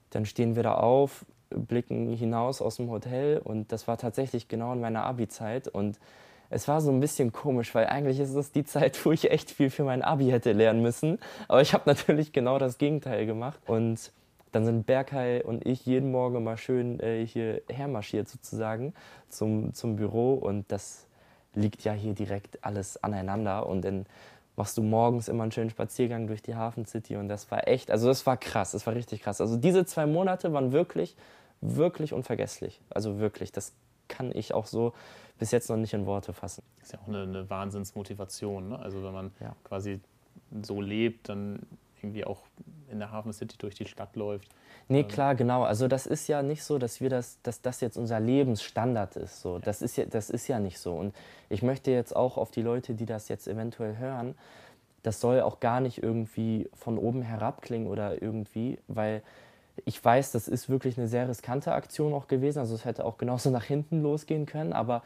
dann 0.10 0.26
stehen 0.26 0.56
wir 0.56 0.64
da 0.64 0.76
auf, 0.76 1.26
blicken 1.50 2.12
hinaus 2.12 2.62
aus 2.62 2.78
dem 2.78 2.90
Hotel 2.90 3.40
und 3.40 3.72
das 3.72 3.88
war 3.88 3.98
tatsächlich 3.98 4.48
genau 4.48 4.74
in 4.74 4.82
meiner 4.82 5.04
Abi-Zeit 5.04 5.68
und 5.68 6.00
es 6.50 6.68
war 6.68 6.82
so 6.82 6.92
ein 6.92 7.00
bisschen 7.00 7.32
komisch, 7.32 7.74
weil 7.74 7.88
eigentlich 7.88 8.20
ist 8.20 8.36
es 8.36 8.52
die 8.52 8.64
Zeit, 8.64 9.04
wo 9.06 9.12
ich 9.12 9.32
echt 9.32 9.52
viel 9.52 9.70
für 9.70 9.84
mein 9.84 10.02
Abi 10.02 10.28
hätte 10.28 10.52
lernen 10.52 10.82
müssen. 10.82 11.20
Aber 11.48 11.62
ich 11.62 11.74
habe 11.74 11.84
natürlich 11.86 12.32
genau 12.34 12.60
das 12.60 12.78
Gegenteil 12.78 13.26
gemacht. 13.26 13.60
Und 13.66 14.12
dann 14.52 14.66
sind 14.66 14.86
Berkay 14.86 15.44
und 15.44 15.66
ich 15.66 15.86
jeden 15.86 16.12
Morgen 16.12 16.44
mal 16.44 16.58
schön 16.58 17.00
äh, 17.00 17.26
hier 17.26 17.62
hermarschiert 17.68 18.30
sozusagen 18.30 18.94
zum, 19.28 19.74
zum 19.74 19.96
Büro. 19.96 20.34
Und 20.34 20.72
das 20.72 21.08
liegt 21.56 21.84
ja 21.84 21.94
hier 21.94 22.14
direkt 22.14 22.64
alles 22.64 23.04
aneinander. 23.04 23.68
Und 23.68 23.84
dann 23.84 24.06
machst 24.56 24.78
du 24.78 24.84
morgens 24.84 25.28
immer 25.28 25.44
einen 25.44 25.52
schönen 25.52 25.70
Spaziergang 25.70 26.28
durch 26.28 26.42
die 26.42 26.56
Hafen 26.56 26.86
City. 26.86 27.16
Und 27.18 27.28
das 27.28 27.52
war 27.52 27.68
echt, 27.68 27.92
also 27.92 28.08
das 28.08 28.26
war 28.26 28.38
krass, 28.38 28.72
das 28.72 28.86
war 28.88 28.96
richtig 28.96 29.22
krass. 29.22 29.42
Also 29.42 29.58
diese 29.58 29.86
zwei 29.86 30.06
Monate 30.06 30.54
waren 30.54 30.72
wirklich, 30.72 31.16
wirklich 31.62 32.14
unvergesslich. 32.14 32.80
Also 32.90 33.20
wirklich, 33.20 33.52
das 33.52 33.74
kann 34.08 34.32
ich 34.34 34.54
auch 34.54 34.68
so 34.68 34.94
bis 35.38 35.52
jetzt 35.52 35.70
noch 35.70 35.78
nicht 35.78 35.94
in 35.94 36.06
Worte 36.06 36.34
fassen. 36.34 36.64
Das 36.78 36.88
ist 36.88 36.94
ja 36.94 37.00
auch 37.00 37.08
eine, 37.08 37.24
eine 37.24 37.50
Wahnsinnsmotivation. 37.50 38.70
Ne? 38.70 38.80
Also 38.80 39.04
wenn 39.04 39.14
man 39.14 39.32
ja. 39.42 39.56
quasi 39.64 40.00
so 40.62 40.82
lebt, 40.82 41.30
dann 41.30 41.60
irgendwie 42.06 42.26
auch 42.26 42.44
in 42.90 43.00
der 43.00 43.12
Hafen 43.12 43.34
City 43.34 43.58
durch 43.58 43.76
die 43.76 43.86
Stadt 43.86 44.16
läuft. 44.16 44.50
Nee, 44.88 45.02
ähm. 45.02 45.08
klar, 45.08 45.36
genau. 45.36 45.64
Also 45.64 45.88
das 45.88 46.06
ist 46.06 46.28
ja 46.28 46.44
nicht 46.44 46.64
so, 46.64 46.78
dass 46.78 47.02
wir 47.02 47.10
das, 47.10 47.42
dass 47.42 47.62
das 47.62 47.82
jetzt 47.82 47.98
unser 47.98 48.20
Lebensstandard 48.20 49.16
ist. 49.16 49.42
So. 49.42 49.60
Das, 49.60 49.82
ist 49.82 49.98
ja, 49.98 50.06
das 50.06 50.30
ist 50.30 50.48
ja 50.48 50.60
nicht 50.60 50.80
so. 50.80 50.94
Und 50.94 51.16
ich 51.50 51.64
möchte 51.64 51.92
jetzt 51.92 52.16
auch 52.16 52.38
auf 52.38 52.52
die 52.52 52.62
Leute, 52.62 52.94
die 52.94 53.06
das 53.06 53.28
jetzt 53.28 53.48
eventuell 53.48 53.98
hören, 53.98 54.36
das 55.04 55.20
soll 55.20 55.42
auch 55.42 55.60
gar 55.60 55.82
nicht 55.82 56.02
irgendwie 56.02 56.70
von 56.74 56.98
oben 56.98 57.22
herab 57.22 57.62
klingen 57.62 57.88
oder 57.88 58.22
irgendwie, 58.22 58.80
weil 58.88 59.22
ich 59.84 60.04
weiß, 60.04 60.32
das 60.32 60.48
ist 60.48 60.70
wirklich 60.70 60.98
eine 60.98 61.08
sehr 61.08 61.28
riskante 61.28 61.74
Aktion 61.74 62.14
auch 62.14 62.28
gewesen. 62.28 62.60
Also 62.60 62.76
es 62.76 62.86
hätte 62.86 63.06
auch 63.06 63.18
genauso 63.18 63.50
nach 63.52 63.66
hinten 63.66 64.02
losgehen 64.02 64.46
können. 64.46 64.74
Aber 64.74 65.04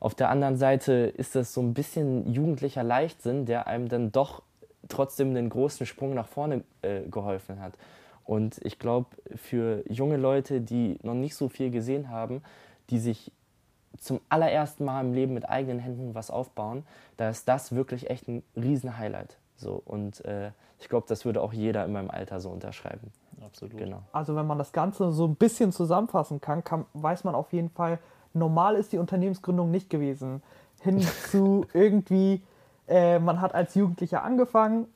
auf 0.00 0.14
der 0.14 0.30
anderen 0.30 0.56
Seite 0.56 0.92
ist 0.92 1.34
das 1.34 1.52
so 1.52 1.60
ein 1.60 1.74
bisschen 1.74 2.32
jugendlicher 2.32 2.82
Leichtsinn, 2.82 3.46
der 3.46 3.66
einem 3.66 3.88
dann 3.88 4.12
doch 4.12 4.42
trotzdem 4.88 5.34
den 5.34 5.48
großen 5.48 5.86
Sprung 5.86 6.14
nach 6.14 6.26
vorne 6.26 6.64
äh, 6.82 7.02
geholfen 7.02 7.60
hat. 7.60 7.74
Und 8.24 8.60
ich 8.62 8.78
glaube, 8.78 9.08
für 9.36 9.82
junge 9.90 10.16
Leute, 10.16 10.60
die 10.60 10.98
noch 11.02 11.14
nicht 11.14 11.34
so 11.34 11.48
viel 11.48 11.70
gesehen 11.70 12.10
haben, 12.10 12.42
die 12.90 12.98
sich 12.98 13.32
zum 13.96 14.20
allerersten 14.28 14.84
Mal 14.84 15.00
im 15.00 15.12
Leben 15.12 15.34
mit 15.34 15.48
eigenen 15.48 15.78
Händen 15.78 16.14
was 16.14 16.30
aufbauen, 16.30 16.84
da 17.16 17.30
ist 17.30 17.48
das 17.48 17.74
wirklich 17.74 18.10
echt 18.10 18.28
ein 18.28 18.42
Riesen-Highlight. 18.54 19.38
So, 19.56 19.82
und 19.84 20.24
äh, 20.24 20.52
ich 20.78 20.88
glaube, 20.88 21.06
das 21.08 21.24
würde 21.24 21.40
auch 21.40 21.52
jeder 21.52 21.84
in 21.84 21.92
meinem 21.92 22.10
Alter 22.10 22.38
so 22.38 22.50
unterschreiben. 22.50 23.10
Absolut. 23.44 23.76
Genau. 23.76 24.02
Also 24.12 24.36
wenn 24.36 24.46
man 24.46 24.58
das 24.58 24.72
Ganze 24.72 25.10
so 25.12 25.26
ein 25.26 25.34
bisschen 25.34 25.72
zusammenfassen 25.72 26.40
kann, 26.40 26.64
kann 26.64 26.84
weiß 26.92 27.24
man 27.24 27.34
auf 27.34 27.52
jeden 27.52 27.70
Fall, 27.70 27.98
normal 28.34 28.76
ist 28.76 28.92
die 28.92 28.98
Unternehmensgründung 28.98 29.70
nicht 29.70 29.90
gewesen. 29.90 30.42
Hin 30.82 31.00
zu 31.30 31.66
irgendwie, 31.72 32.42
äh, 32.88 33.18
man 33.18 33.40
hat 33.40 33.54
als 33.54 33.74
Jugendlicher 33.74 34.22
angefangen, 34.22 34.86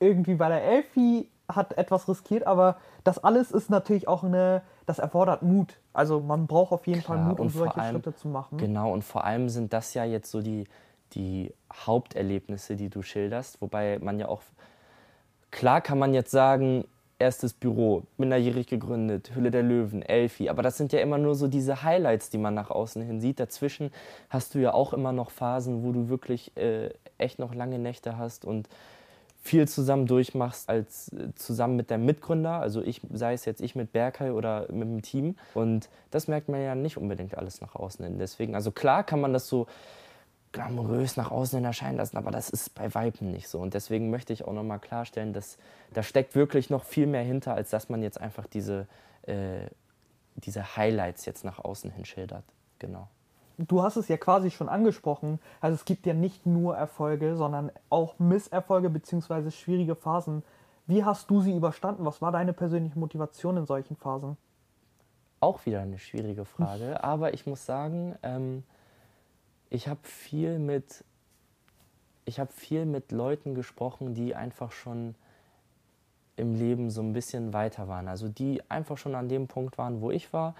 irgendwie 0.00 0.34
bei 0.34 0.48
der 0.48 0.62
Elfi, 0.62 1.28
hat 1.48 1.76
etwas 1.76 2.08
riskiert, 2.08 2.46
aber 2.46 2.76
das 3.04 3.22
alles 3.22 3.50
ist 3.50 3.68
natürlich 3.68 4.08
auch 4.08 4.24
eine, 4.24 4.62
das 4.86 4.98
erfordert 4.98 5.42
Mut. 5.42 5.78
Also 5.92 6.20
man 6.20 6.46
braucht 6.46 6.72
auf 6.72 6.86
jeden 6.86 7.02
Klar, 7.02 7.18
Fall 7.18 7.26
Mut, 7.26 7.40
um 7.40 7.50
solche 7.50 7.76
allem, 7.76 7.96
Schritte 7.96 8.14
zu 8.14 8.28
machen. 8.28 8.58
Genau, 8.58 8.92
und 8.92 9.04
vor 9.04 9.24
allem 9.24 9.48
sind 9.48 9.72
das 9.72 9.94
ja 9.94 10.04
jetzt 10.04 10.30
so 10.30 10.40
die, 10.40 10.64
die 11.12 11.52
Haupterlebnisse, 11.72 12.76
die 12.76 12.88
du 12.88 13.02
schilderst, 13.02 13.60
wobei 13.60 13.98
man 14.00 14.18
ja 14.18 14.28
auch, 14.28 14.40
klar 15.50 15.80
kann 15.80 15.98
man 15.98 16.14
jetzt 16.14 16.30
sagen, 16.30 16.86
erstes 17.18 17.52
Büro, 17.52 18.02
minderjährig 18.16 18.66
gegründet, 18.66 19.32
Hülle 19.34 19.50
der 19.50 19.62
Löwen, 19.62 20.02
Elfi. 20.02 20.48
Aber 20.48 20.62
das 20.62 20.76
sind 20.76 20.92
ja 20.92 21.00
immer 21.00 21.18
nur 21.18 21.34
so 21.34 21.46
diese 21.48 21.82
Highlights, 21.82 22.30
die 22.30 22.38
man 22.38 22.54
nach 22.54 22.70
außen 22.70 23.02
hin 23.02 23.20
sieht. 23.20 23.40
Dazwischen 23.40 23.90
hast 24.30 24.54
du 24.54 24.58
ja 24.58 24.74
auch 24.74 24.92
immer 24.92 25.12
noch 25.12 25.30
Phasen, 25.30 25.84
wo 25.84 25.92
du 25.92 26.08
wirklich 26.08 26.56
äh, 26.56 26.90
echt 27.18 27.38
noch 27.38 27.54
lange 27.54 27.78
Nächte 27.78 28.18
hast 28.18 28.44
und 28.44 28.68
viel 29.44 29.68
zusammen 29.68 30.06
durchmachst 30.06 30.70
als 30.70 31.12
äh, 31.12 31.34
zusammen 31.34 31.76
mit 31.76 31.90
deinem 31.90 32.06
Mitgründer, 32.06 32.60
also 32.60 32.80
ich, 32.80 33.02
sei 33.12 33.34
es 33.34 33.44
jetzt 33.44 33.60
ich 33.60 33.74
mit 33.74 33.92
Berkay 33.92 34.30
oder 34.30 34.72
mit 34.72 34.88
dem 34.88 35.02
Team. 35.02 35.36
Und 35.52 35.90
das 36.10 36.28
merkt 36.28 36.48
man 36.48 36.62
ja 36.62 36.74
nicht 36.74 36.96
unbedingt 36.96 37.36
alles 37.36 37.60
nach 37.60 37.74
außen 37.74 38.04
hin. 38.04 38.18
Deswegen, 38.18 38.54
also 38.54 38.70
klar 38.70 39.04
kann 39.04 39.20
man 39.20 39.34
das 39.34 39.46
so 39.46 39.66
glamourös 40.54 41.18
nach 41.18 41.30
außen 41.30 41.58
hin 41.58 41.66
erscheinen 41.66 41.98
lassen, 41.98 42.16
aber 42.16 42.30
das 42.30 42.48
ist 42.48 42.74
bei 42.74 42.94
Weiben 42.94 43.30
nicht 43.30 43.48
so. 43.48 43.58
Und 43.58 43.74
deswegen 43.74 44.08
möchte 44.08 44.32
ich 44.32 44.46
auch 44.46 44.52
nochmal 44.52 44.78
klarstellen, 44.78 45.34
dass 45.34 45.58
da 45.92 46.02
steckt 46.02 46.34
wirklich 46.34 46.70
noch 46.70 46.84
viel 46.84 47.06
mehr 47.06 47.22
hinter, 47.22 47.54
als 47.54 47.70
dass 47.70 47.90
man 47.90 48.02
jetzt 48.02 48.18
einfach 48.20 48.46
diese, 48.46 48.86
äh, 49.22 49.66
diese 50.36 50.76
Highlights 50.76 51.26
jetzt 51.26 51.44
nach 51.44 51.58
außen 51.58 51.90
hin 51.90 52.04
schildert. 52.06 52.44
Genau. 52.78 53.08
Du 53.58 53.82
hast 53.82 53.96
es 53.96 54.08
ja 54.08 54.16
quasi 54.16 54.50
schon 54.50 54.68
angesprochen. 54.68 55.38
Also 55.60 55.74
es 55.74 55.84
gibt 55.84 56.06
ja 56.06 56.14
nicht 56.14 56.46
nur 56.46 56.76
Erfolge, 56.76 57.36
sondern 57.36 57.70
auch 57.90 58.18
Misserfolge 58.18 58.90
bzw. 58.90 59.50
schwierige 59.50 59.94
Phasen. 59.94 60.42
Wie 60.86 61.04
hast 61.04 61.30
du 61.30 61.40
sie 61.40 61.54
überstanden? 61.54 62.04
Was 62.04 62.22
war 62.22 62.32
deine 62.32 62.52
persönliche 62.52 62.98
Motivation 62.98 63.56
in 63.56 63.66
solchen 63.66 63.96
Phasen? 63.96 64.36
Auch 65.40 65.66
wieder 65.66 65.80
eine 65.80 65.98
schwierige 65.98 66.44
Frage, 66.44 67.02
aber 67.04 67.34
ich 67.34 67.46
muss 67.46 67.66
sagen, 67.66 68.16
ähm, 68.22 68.64
ich 69.74 69.88
habe 69.88 70.00
viel 70.04 70.58
mit 70.58 71.04
ich 72.26 72.40
habe 72.40 72.52
viel 72.52 72.86
mit 72.86 73.12
Leuten 73.12 73.54
gesprochen, 73.54 74.14
die 74.14 74.34
einfach 74.34 74.72
schon 74.72 75.14
im 76.36 76.54
Leben 76.54 76.90
so 76.90 77.02
ein 77.02 77.12
bisschen 77.12 77.52
weiter 77.52 77.86
waren. 77.86 78.08
Also 78.08 78.28
die 78.28 78.62
einfach 78.70 78.96
schon 78.96 79.14
an 79.14 79.28
dem 79.28 79.46
Punkt 79.46 79.76
waren, 79.76 80.00
wo 80.00 80.10
ich 80.10 80.32
war. 80.32 80.54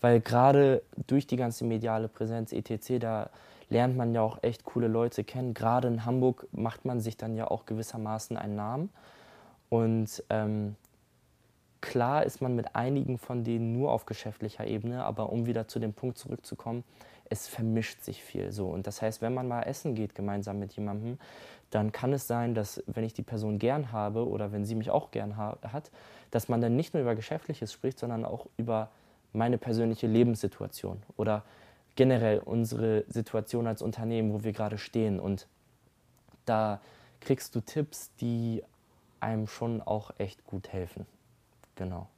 Weil 0.00 0.20
gerade 0.20 0.82
durch 1.08 1.26
die 1.26 1.34
ganze 1.34 1.64
mediale 1.64 2.06
Präsenz 2.06 2.52
etc., 2.52 3.00
da 3.00 3.30
lernt 3.68 3.96
man 3.96 4.14
ja 4.14 4.20
auch 4.20 4.38
echt 4.42 4.64
coole 4.64 4.86
Leute 4.86 5.24
kennen. 5.24 5.54
Gerade 5.54 5.88
in 5.88 6.04
Hamburg 6.04 6.46
macht 6.52 6.84
man 6.84 7.00
sich 7.00 7.16
dann 7.16 7.36
ja 7.36 7.48
auch 7.48 7.66
gewissermaßen 7.66 8.36
einen 8.36 8.54
Namen. 8.54 8.90
Und 9.70 10.22
ähm, 10.30 10.76
klar 11.80 12.22
ist 12.22 12.40
man 12.40 12.54
mit 12.54 12.76
einigen 12.76 13.18
von 13.18 13.42
denen 13.42 13.72
nur 13.72 13.90
auf 13.90 14.06
geschäftlicher 14.06 14.68
Ebene, 14.68 15.04
aber 15.04 15.32
um 15.32 15.46
wieder 15.46 15.66
zu 15.66 15.80
dem 15.80 15.94
Punkt 15.94 16.16
zurückzukommen, 16.16 16.84
es 17.30 17.48
vermischt 17.48 18.02
sich 18.02 18.22
viel 18.22 18.52
so. 18.52 18.68
Und 18.68 18.86
das 18.86 19.02
heißt, 19.02 19.22
wenn 19.22 19.34
man 19.34 19.48
mal 19.48 19.62
essen 19.62 19.94
geht 19.94 20.14
gemeinsam 20.14 20.58
mit 20.58 20.72
jemandem, 20.74 21.18
dann 21.70 21.92
kann 21.92 22.12
es 22.12 22.26
sein, 22.26 22.54
dass 22.54 22.82
wenn 22.86 23.04
ich 23.04 23.12
die 23.12 23.22
Person 23.22 23.58
gern 23.58 23.92
habe 23.92 24.26
oder 24.26 24.52
wenn 24.52 24.64
sie 24.64 24.74
mich 24.74 24.90
auch 24.90 25.10
gern 25.10 25.36
ha 25.36 25.58
hat, 25.72 25.90
dass 26.30 26.48
man 26.48 26.60
dann 26.60 26.76
nicht 26.76 26.94
nur 26.94 27.02
über 27.02 27.14
Geschäftliches 27.14 27.72
spricht, 27.72 27.98
sondern 27.98 28.24
auch 28.24 28.46
über 28.56 28.90
meine 29.32 29.58
persönliche 29.58 30.06
Lebenssituation 30.06 31.02
oder 31.16 31.44
generell 31.96 32.38
unsere 32.38 33.04
Situation 33.08 33.66
als 33.66 33.82
Unternehmen, 33.82 34.32
wo 34.32 34.44
wir 34.44 34.52
gerade 34.52 34.78
stehen. 34.78 35.20
Und 35.20 35.46
da 36.44 36.80
kriegst 37.20 37.54
du 37.54 37.60
Tipps, 37.60 38.14
die 38.20 38.62
einem 39.20 39.46
schon 39.46 39.82
auch 39.82 40.12
echt 40.18 40.44
gut 40.44 40.68
helfen. 40.68 41.06
Genau. 41.74 42.08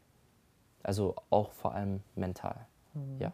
Also 0.83 1.16
auch 1.31 1.51
vor 1.53 1.75
allem 1.75 2.01
mental. 2.14 2.66
Mhm. 2.94 3.20
Ja. 3.20 3.33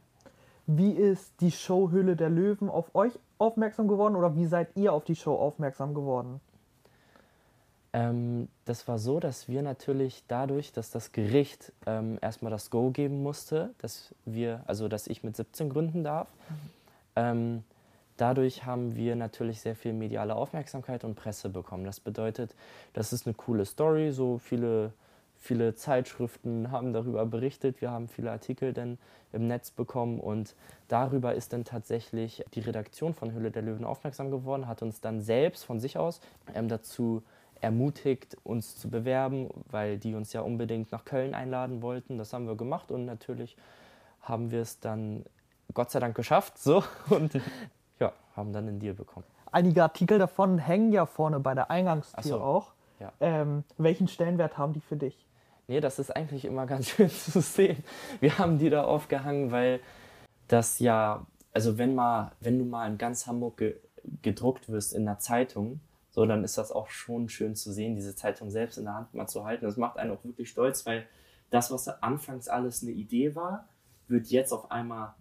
Wie 0.67 0.91
ist 0.93 1.41
die 1.41 1.53
Show 1.53 1.91
Höhle 1.91 2.17
der 2.17 2.29
Löwen 2.29 2.69
auf 2.69 2.95
euch 2.95 3.13
aufmerksam 3.39 3.87
geworden 3.87 4.17
oder 4.17 4.35
wie 4.35 4.47
seid 4.47 4.69
ihr 4.77 4.93
auf 4.93 5.05
die 5.05 5.15
Show 5.15 5.35
aufmerksam 5.35 5.95
geworden? 5.95 6.41
Ähm, 7.93 8.49
das 8.65 8.89
war 8.89 8.99
so, 8.99 9.21
dass 9.21 9.49
wir 9.49 9.63
natürlich 9.63 10.25
dadurch, 10.29 10.73
dass 10.73 10.91
das 10.91 11.13
Gericht 11.13 11.73
ähm, 11.87 12.19
erstmal 12.21 12.51
das 12.51 12.71
Go 12.71 12.91
geben 12.91 13.23
musste, 13.23 13.75
dass 13.79 14.15
wir, 14.25 14.63
also 14.67 14.89
dass 14.89 15.07
ich 15.07 15.23
mit 15.23 15.37
17 15.37 15.71
gründen 15.71 16.03
darf, 16.05 16.29
mhm. 16.49 16.55
ähm, 17.17 17.65
dadurch 18.17 18.67
haben 18.67 18.97
wir 18.97 19.15
natürlich 19.17 19.61
sehr 19.61 19.77
viel 19.77 19.93
mediale 19.93 20.35
Aufmerksamkeit 20.35 21.05
und 21.05 21.15
Presse 21.15 21.49
bekommen. 21.49 21.85
Das 21.85 22.01
bedeutet, 22.01 22.55
das 22.93 23.13
ist 23.13 23.27
eine 23.27 23.35
coole 23.35 23.65
Story, 23.65 24.11
so 24.11 24.39
viele 24.39 24.93
Viele 25.47 25.77
Zeitschriften 25.77 26.73
haben 26.73 26.93
darüber 26.93 27.25
berichtet, 27.25 27.81
wir 27.81 27.93
haben 27.93 28.09
viele 28.09 28.33
Artikel 28.33 28.73
dann 28.73 28.99
im 29.33 29.47
Netz 29.47 29.71
bekommen 29.71 30.19
und 30.19 30.57
darüber 30.89 31.37
ist 31.37 31.53
dann 31.53 31.65
tatsächlich 31.65 32.45
die 32.55 32.61
Redaktion 32.61 33.15
von 33.15 33.33
Hülle 33.33 33.53
der 33.53 33.63
Löwen 33.63 33.85
aufmerksam 33.85 34.33
geworden, 34.33 34.67
hat 34.67 34.83
uns 34.83 35.01
dann 35.01 35.21
selbst 35.21 35.65
von 35.65 35.79
sich 35.79 35.99
aus 35.99 36.21
ähm, 36.53 36.67
dazu 36.67 37.23
ermutigt, 37.61 38.37
uns 38.43 38.77
zu 38.77 38.91
bewerben, 38.91 39.49
weil 39.71 39.99
die 39.99 40.17
uns 40.17 40.33
ja 40.33 40.41
unbedingt 40.41 40.91
nach 40.91 41.05
Köln 41.05 41.33
einladen 41.33 41.81
wollten. 41.81 42.19
Das 42.19 42.33
haben 42.33 42.49
wir 42.49 42.57
gemacht 42.57 42.91
und 42.91 43.05
natürlich 43.05 43.57
haben 44.23 44.51
wir 44.51 44.63
es 44.63 44.81
dann 44.81 45.25
Gott 45.75 45.93
sei 45.93 46.01
Dank 46.01 46.17
geschafft 46.17 46.59
so 46.59 46.83
und 47.09 47.41
ja, 48.01 48.13
haben 48.35 48.53
dann 48.53 48.67
einen 48.67 48.81
Deal 48.81 48.95
bekommen. 48.95 49.27
Einige 49.53 49.85
Artikel 49.85 50.19
davon 50.19 50.59
hängen 50.59 50.91
ja 50.91 51.07
vorne 51.07 51.39
bei 51.39 51.55
der 51.55 51.71
Eingangstür 51.71 52.23
so. 52.25 52.41
auch. 52.41 52.73
Ja. 52.99 53.13
Ähm, 53.21 53.63
welchen 53.79 54.09
Stellenwert 54.09 54.59
haben 54.59 54.73
die 54.73 54.81
für 54.81 54.97
dich? 54.97 55.26
Nee, 55.69 55.81
das 55.81 55.99
ist 55.99 56.15
eigentlich 56.15 56.45
immer 56.45 56.67
ganz 56.67 56.89
schön 56.91 57.11
zu 57.11 57.41
sehen. 57.41 57.83
Wir 58.21 58.39
haben 58.39 58.59
die 58.59 58.71
da 58.71 58.85
aufgehangen, 58.85 59.51
weil 59.51 59.81
das 60.49 60.79
ja, 60.79 61.27
also 61.53 61.79
wenn 61.79 61.95
mal, 61.95 62.33
wenn 62.41 62.59
du 62.59 62.65
mal 62.65 62.91
in 62.91 62.99
ganz 62.99 63.27
Hamburg 63.27 63.59
ge 63.59 63.81
gedruckt 64.23 64.69
wirst 64.69 64.95
in 64.95 65.03
einer 65.03 65.19
Zeitung, 65.19 65.81
so, 66.11 66.27
dann 66.27 66.45
ist 66.45 66.57
das 66.57 66.71
auch 66.71 66.89
schon 66.91 67.29
schön 67.29 67.57
zu 67.57 67.73
sehen, 67.73 67.97
diese 67.97 68.15
Zeitung 68.15 68.51
selbst 68.51 68.79
in 68.79 68.85
der 68.85 68.95
Hand 68.95 69.15
mal 69.15 69.27
zu 69.27 69.45
halten. 69.45 69.65
Das 69.65 69.77
macht 69.77 69.99
einen 69.99 70.13
auch 70.13 70.25
wirklich 70.25 70.49
stolz, 70.49 70.87
weil 70.87 71.09
das, 71.51 71.73
was 71.73 71.89
anfangs 71.89 72.47
alles 72.47 72.83
eine 72.83 72.93
Idee 72.93 73.35
war, 73.35 73.69
wird 74.07 74.29
jetzt 74.29 74.53
auf 74.53 74.71
einmal 74.71 75.15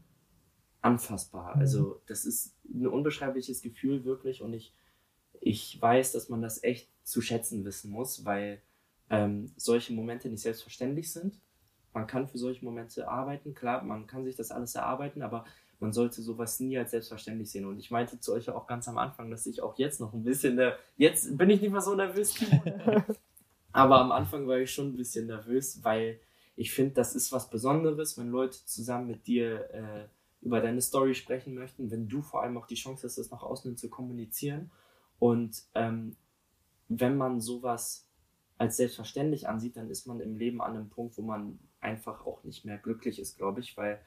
anfassbar. 0.82 1.56
Mhm. 1.56 1.62
Also 1.62 2.02
das 2.06 2.26
ist 2.26 2.56
ein 2.72 2.86
unbeschreibliches 2.86 3.64
Gefühl 3.64 4.06
wirklich 4.06 4.44
und 4.44 4.54
ich, 4.54 4.76
ich 5.42 5.82
weiß, 5.82 6.12
dass 6.12 6.30
man 6.30 6.44
das 6.44 6.64
echt 6.64 6.90
zu 7.04 7.22
schätzen 7.22 7.66
wissen 7.66 7.90
muss, 7.90 8.24
weil 8.24 8.62
ähm, 9.10 9.52
solche 9.56 9.94
Momente 9.94 10.30
nicht 10.30 10.42
selbstverständlich 10.42 11.12
sind. 11.12 11.40
Man 11.94 12.08
kann 12.08 12.28
für 12.28 12.38
solche 12.38 12.66
Momente 12.66 13.08
arbeiten, 13.08 13.54
klar, 13.54 13.84
man 13.84 14.08
kann 14.08 14.26
sich 14.26 14.36
das 14.36 14.52
alles 14.52 14.76
erarbeiten, 14.76 15.22
aber 15.22 15.46
man 15.80 15.94
sollte 15.94 16.22
sowas 16.22 16.60
nie 16.60 16.78
als 16.78 16.92
selbstverständlich 16.92 17.50
sehen. 17.52 17.66
Und 17.66 17.80
ich 17.80 17.92
meinte 17.92 18.20
zu 18.20 18.34
euch 18.34 18.50
auch 18.50 18.68
ganz 18.68 18.88
am 18.88 18.98
Anfang, 18.98 19.30
dass 19.30 19.46
ich 19.46 19.62
auch 19.62 19.78
jetzt 19.78 20.00
noch 20.00 20.14
ein 20.14 20.24
bisschen, 20.24 20.58
der, 20.58 20.78
jetzt 20.98 21.38
bin 21.38 21.50
ich 21.50 21.62
nicht 21.62 21.72
mehr 21.72 21.82
so 21.82 21.96
nervös, 21.96 22.36
aber 23.72 24.00
am 24.00 24.12
Anfang 24.12 24.48
war 24.48 24.58
ich 24.58 24.72
schon 24.72 24.90
ein 24.90 24.98
bisschen 24.98 25.28
nervös, 25.28 25.84
weil 25.84 26.20
ich 26.56 26.72
finde, 26.72 26.94
das 26.94 27.16
ist 27.16 27.32
was 27.32 27.50
Besonderes, 27.50 28.18
wenn 28.18 28.30
Leute 28.30 28.58
zusammen 28.66 29.08
mit 29.08 29.28
dir 29.28 29.70
äh, 29.72 30.08
über 30.42 30.62
deine 30.62 30.82
Story 30.82 31.16
sprechen 31.16 31.56
möchten, 31.56 31.92
wenn 31.92 32.08
du 32.08 32.22
vor 32.22 32.44
allem 32.44 32.58
auch 32.58 32.68
die 32.68 32.76
Chance 32.76 33.08
hast, 33.08 33.18
das 33.18 33.32
nach 33.32 33.44
außen 33.44 33.76
zu 33.78 33.90
kommunizieren. 33.90 34.72
Und 35.20 35.64
ähm, 35.74 36.16
wenn 36.88 37.18
man 37.18 37.42
sowas 37.42 38.05
als 38.58 38.78
selbstverständlich 38.78 39.48
ansieht, 39.48 39.76
dann 39.78 39.90
ist 39.90 40.08
man 40.08 40.20
im 40.20 40.38
Leben 40.38 40.62
an 40.62 40.76
einem 40.76 40.90
Punkt, 40.90 41.18
wo 41.18 41.22
man 41.22 41.60
einfach 41.82 42.26
auch 42.26 42.44
nicht 42.44 42.66
mehr 42.66 42.78
glücklich 42.78 43.20
ist, 43.20 43.38
glaube 43.38 43.60
ich, 43.60 43.76
weil 43.78 44.00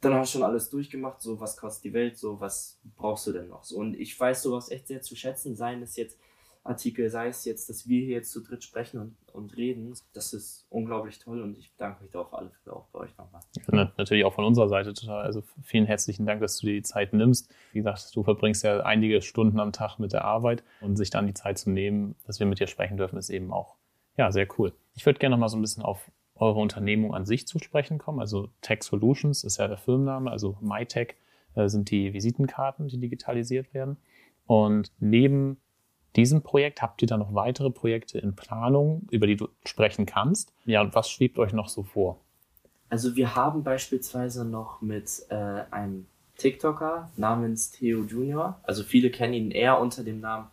dann 0.00 0.14
hast 0.14 0.34
du 0.34 0.38
schon 0.38 0.46
alles 0.46 0.70
durchgemacht, 0.70 1.20
so 1.20 1.40
was 1.40 1.56
kostet 1.56 1.84
die 1.84 1.92
Welt, 1.92 2.16
so 2.16 2.40
was 2.40 2.80
brauchst 2.96 3.26
du 3.26 3.32
denn 3.32 3.48
noch? 3.48 3.64
So, 3.64 3.78
und 3.78 3.94
ich 3.94 4.18
weiß 4.18 4.42
sowas 4.42 4.70
echt 4.70 4.86
sehr 4.86 5.02
zu 5.02 5.16
schätzen, 5.16 5.56
seien 5.56 5.82
es 5.82 5.96
jetzt 5.96 6.18
Artikel, 6.64 7.08
sei 7.08 7.28
es 7.28 7.44
jetzt, 7.44 7.68
dass 7.68 7.88
wir 7.88 8.00
hier 8.04 8.16
jetzt 8.16 8.30
zu 8.30 8.42
dritt 8.42 8.62
sprechen 8.62 9.00
und, 9.00 9.16
und 9.32 9.56
reden. 9.56 9.94
Das 10.12 10.32
ist 10.32 10.66
unglaublich 10.68 11.18
toll 11.18 11.40
und 11.40 11.56
ich 11.56 11.72
bedanke 11.72 12.02
mich 12.02 12.10
da 12.10 12.20
auf 12.20 12.34
alle 12.34 12.50
Fälle 12.50 12.76
auch 12.76 12.86
bei 12.88 13.00
euch 13.00 13.16
nochmal. 13.16 13.40
Ja, 13.72 13.92
natürlich 13.96 14.24
auch 14.24 14.34
von 14.34 14.44
unserer 14.44 14.68
Seite 14.68 14.92
total. 14.92 15.24
Also 15.24 15.42
vielen 15.62 15.86
herzlichen 15.86 16.26
Dank, 16.26 16.40
dass 16.40 16.58
du 16.58 16.66
dir 16.66 16.74
die 16.74 16.82
Zeit 16.82 17.12
nimmst. 17.12 17.52
Wie 17.72 17.78
gesagt, 17.78 18.14
du 18.14 18.22
verbringst 18.22 18.64
ja 18.64 18.80
einige 18.80 19.22
Stunden 19.22 19.60
am 19.60 19.72
Tag 19.72 19.98
mit 19.98 20.12
der 20.12 20.24
Arbeit 20.24 20.62
und 20.80 20.96
sich 20.96 21.10
dann 21.10 21.26
die 21.26 21.34
Zeit 21.34 21.58
zu 21.58 21.70
nehmen, 21.70 22.16
dass 22.26 22.38
wir 22.40 22.46
mit 22.46 22.60
dir 22.60 22.66
sprechen 22.66 22.96
dürfen, 22.96 23.18
ist 23.18 23.30
eben 23.30 23.52
auch 23.52 23.76
ja, 24.16 24.32
sehr 24.32 24.48
cool. 24.58 24.74
Ich 24.94 25.06
würde 25.06 25.18
gerne 25.18 25.36
noch 25.36 25.40
mal 25.40 25.48
so 25.48 25.56
ein 25.56 25.62
bisschen 25.62 25.84
auf 25.84 26.10
eure 26.34 26.60
Unternehmung 26.60 27.14
an 27.14 27.24
sich 27.24 27.46
zu 27.46 27.58
sprechen 27.58 27.98
kommen. 27.98 28.20
Also 28.20 28.50
Tech 28.60 28.82
Solutions 28.82 29.44
ist 29.44 29.58
ja 29.58 29.68
der 29.68 29.76
Firmenname, 29.76 30.30
also 30.30 30.58
MyTech 30.60 31.14
äh, 31.54 31.68
sind 31.68 31.90
die 31.90 32.12
Visitenkarten, 32.12 32.88
die 32.88 32.98
digitalisiert 32.98 33.72
werden. 33.74 33.96
Und 34.46 34.92
neben 34.98 35.58
diesem 36.18 36.42
Projekt 36.42 36.82
habt 36.82 37.00
ihr 37.00 37.08
dann 37.08 37.20
noch 37.20 37.32
weitere 37.32 37.70
Projekte 37.70 38.18
in 38.18 38.34
Planung, 38.34 39.06
über 39.10 39.26
die 39.26 39.36
du 39.36 39.48
sprechen 39.64 40.04
kannst. 40.04 40.52
Ja, 40.66 40.80
und 40.82 40.94
was 40.94 41.08
schwebt 41.08 41.38
euch 41.38 41.52
noch 41.52 41.68
so 41.68 41.84
vor? 41.84 42.20
Also 42.90 43.16
wir 43.16 43.36
haben 43.36 43.62
beispielsweise 43.62 44.44
noch 44.44 44.82
mit 44.82 45.22
äh, 45.30 45.62
einem 45.70 46.06
TikToker 46.36 47.10
namens 47.16 47.70
Theo 47.70 48.02
Junior, 48.02 48.60
also 48.62 48.82
viele 48.82 49.10
kennen 49.10 49.34
ihn 49.34 49.50
eher 49.50 49.80
unter 49.80 50.04
dem 50.04 50.20
Namen 50.20 50.48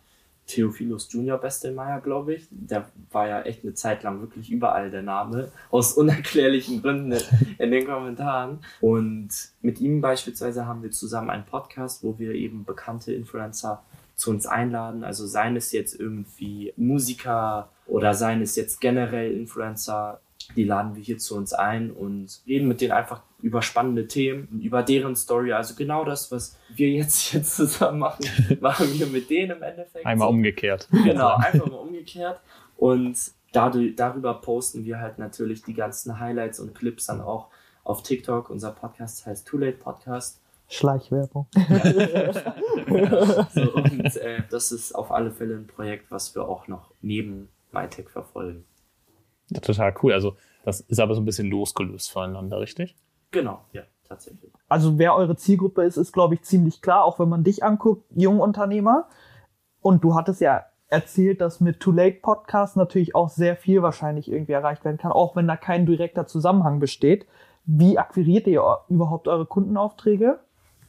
Theophilus 0.46 1.12
Junior 1.12 1.38
Bestelmeier, 1.38 2.00
glaube 2.00 2.34
ich. 2.34 2.46
Der 2.50 2.88
war 3.10 3.26
ja 3.26 3.42
echt 3.42 3.64
eine 3.64 3.74
Zeit 3.74 4.02
lang 4.02 4.20
wirklich 4.20 4.50
überall 4.50 4.90
der 4.90 5.02
Name, 5.02 5.50
aus 5.70 5.94
unerklärlichen 5.94 6.82
Gründen 6.82 7.18
in 7.58 7.70
den 7.70 7.86
Kommentaren. 7.86 8.60
Und 8.80 9.30
mit 9.60 9.80
ihm 9.80 10.00
beispielsweise 10.00 10.66
haben 10.66 10.82
wir 10.82 10.92
zusammen 10.92 11.30
einen 11.30 11.44
Podcast, 11.44 12.04
wo 12.04 12.18
wir 12.18 12.32
eben 12.32 12.64
bekannte 12.64 13.12
Influencer 13.12 13.82
zu 14.16 14.30
uns 14.30 14.46
einladen. 14.46 15.04
Also 15.04 15.26
seien 15.26 15.56
es 15.56 15.70
jetzt 15.72 15.98
irgendwie 15.98 16.72
Musiker 16.76 17.68
oder 17.86 18.14
seien 18.14 18.42
es 18.42 18.56
jetzt 18.56 18.80
generell 18.80 19.32
Influencer, 19.32 20.20
die 20.54 20.64
laden 20.64 20.96
wir 20.96 21.02
hier 21.02 21.18
zu 21.18 21.36
uns 21.36 21.52
ein 21.52 21.90
und 21.90 22.40
reden 22.46 22.68
mit 22.68 22.80
denen 22.80 22.92
einfach 22.92 23.22
über 23.42 23.62
spannende 23.62 24.08
Themen, 24.08 24.60
über 24.62 24.82
deren 24.82 25.16
Story. 25.16 25.52
Also 25.52 25.74
genau 25.74 26.04
das, 26.04 26.32
was 26.32 26.58
wir 26.74 26.88
jetzt 26.88 27.20
hier 27.30 27.42
zusammen 27.42 27.98
machen, 27.98 28.24
machen 28.60 28.86
wir 28.98 29.06
mit 29.06 29.28
denen 29.28 29.56
im 29.58 29.62
Endeffekt. 29.62 30.06
Einmal 30.06 30.28
umgekehrt. 30.28 30.88
Genau, 30.90 31.36
einfach 31.36 31.66
mal 31.66 31.76
umgekehrt. 31.76 32.40
Und 32.76 33.18
dadurch, 33.52 33.96
darüber 33.96 34.34
posten 34.34 34.84
wir 34.84 34.98
halt 34.98 35.18
natürlich 35.18 35.62
die 35.62 35.74
ganzen 35.74 36.18
Highlights 36.18 36.60
und 36.60 36.74
Clips 36.74 37.06
dann 37.06 37.20
auch 37.20 37.48
auf 37.84 38.02
TikTok. 38.02 38.50
Unser 38.50 38.72
Podcast 38.72 39.26
heißt 39.26 39.46
Too 39.46 39.58
Late 39.58 39.76
Podcast. 39.78 40.40
Schleichwerbung. 40.68 41.46
so, 43.54 43.72
und 43.74 44.16
äh, 44.16 44.42
das 44.50 44.72
ist 44.72 44.94
auf 44.94 45.10
alle 45.10 45.30
Fälle 45.30 45.56
ein 45.56 45.66
Projekt, 45.66 46.10
was 46.10 46.34
wir 46.34 46.48
auch 46.48 46.68
noch 46.68 46.92
neben 47.00 47.48
MyTech 47.72 48.08
verfolgen. 48.08 48.64
Ja, 49.48 49.60
total 49.60 49.94
cool. 50.02 50.12
Also 50.12 50.36
das 50.64 50.80
ist 50.80 50.98
aber 50.98 51.14
so 51.14 51.20
ein 51.20 51.24
bisschen 51.24 51.48
losgelöst 51.48 52.10
voneinander, 52.10 52.58
richtig? 52.60 52.96
Genau, 53.30 53.60
ja, 53.72 53.82
tatsächlich. 54.08 54.52
Also 54.68 54.98
wer 54.98 55.14
eure 55.14 55.36
Zielgruppe 55.36 55.84
ist, 55.84 55.96
ist, 55.96 56.12
glaube 56.12 56.34
ich, 56.34 56.42
ziemlich 56.42 56.82
klar, 56.82 57.04
auch 57.04 57.18
wenn 57.18 57.28
man 57.28 57.44
dich 57.44 57.62
anguckt, 57.62 58.04
Jungunternehmer. 58.14 59.08
Und 59.80 60.02
du 60.02 60.14
hattest 60.14 60.40
ja 60.40 60.64
erzählt, 60.88 61.40
dass 61.40 61.60
mit 61.60 61.80
Too 61.80 61.92
Late 61.92 62.18
Podcast 62.22 62.76
natürlich 62.76 63.14
auch 63.14 63.28
sehr 63.28 63.56
viel 63.56 63.82
wahrscheinlich 63.82 64.30
irgendwie 64.30 64.52
erreicht 64.52 64.84
werden 64.84 64.98
kann, 64.98 65.12
auch 65.12 65.36
wenn 65.36 65.48
da 65.48 65.56
kein 65.56 65.86
direkter 65.86 66.26
Zusammenhang 66.26 66.80
besteht. 66.80 67.26
Wie 67.64 67.98
akquiriert 67.98 68.46
ihr 68.46 68.62
überhaupt 68.88 69.26
eure 69.28 69.46
Kundenaufträge? 69.46 70.38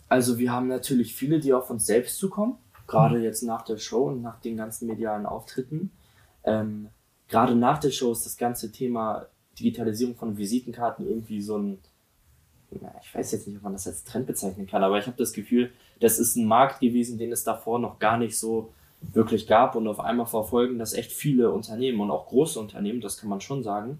Also 0.09 0.37
wir 0.37 0.51
haben 0.51 0.67
natürlich 0.67 1.15
viele, 1.15 1.39
die 1.39 1.53
auf 1.53 1.69
uns 1.69 1.85
selbst 1.85 2.17
zukommen. 2.17 2.57
gerade 2.87 3.19
jetzt 3.19 3.43
nach 3.43 3.63
der 3.63 3.77
Show 3.77 4.07
und 4.07 4.21
nach 4.21 4.39
den 4.39 4.55
ganzen 4.55 4.87
medialen 4.87 5.25
Auftritten. 5.25 5.91
Ähm, 6.45 6.87
gerade 7.27 7.53
nach 7.53 7.79
der 7.79 7.91
Show 7.91 8.13
ist 8.13 8.25
das 8.25 8.37
ganze 8.37 8.71
Thema 8.71 9.27
Digitalisierung 9.59 10.15
von 10.15 10.37
Visitenkarten 10.37 11.05
irgendwie 11.05 11.41
so 11.41 11.57
ein, 11.57 11.79
na, 12.71 12.93
ich 13.01 13.13
weiß 13.13 13.33
jetzt 13.33 13.47
nicht, 13.47 13.57
ob 13.57 13.63
man 13.63 13.73
das 13.73 13.87
als 13.87 14.05
Trend 14.05 14.27
bezeichnen 14.27 14.67
kann, 14.67 14.83
aber 14.83 14.97
ich 14.97 15.07
habe 15.07 15.17
das 15.17 15.33
Gefühl, 15.33 15.71
das 15.99 16.17
ist 16.19 16.37
ein 16.37 16.45
Markt 16.45 16.79
gewesen, 16.79 17.17
den 17.17 17.31
es 17.31 17.43
davor 17.43 17.79
noch 17.79 17.99
gar 17.99 18.17
nicht 18.17 18.37
so 18.37 18.71
wirklich 19.01 19.47
gab 19.47 19.75
und 19.75 19.87
auf 19.87 19.99
einmal 19.99 20.25
verfolgen 20.25 20.79
das 20.79 20.93
echt 20.93 21.11
viele 21.11 21.51
Unternehmen 21.51 21.99
und 21.99 22.11
auch 22.11 22.27
große 22.27 22.59
Unternehmen, 22.59 23.01
das 23.01 23.17
kann 23.17 23.29
man 23.29 23.41
schon 23.41 23.63
sagen. 23.63 23.99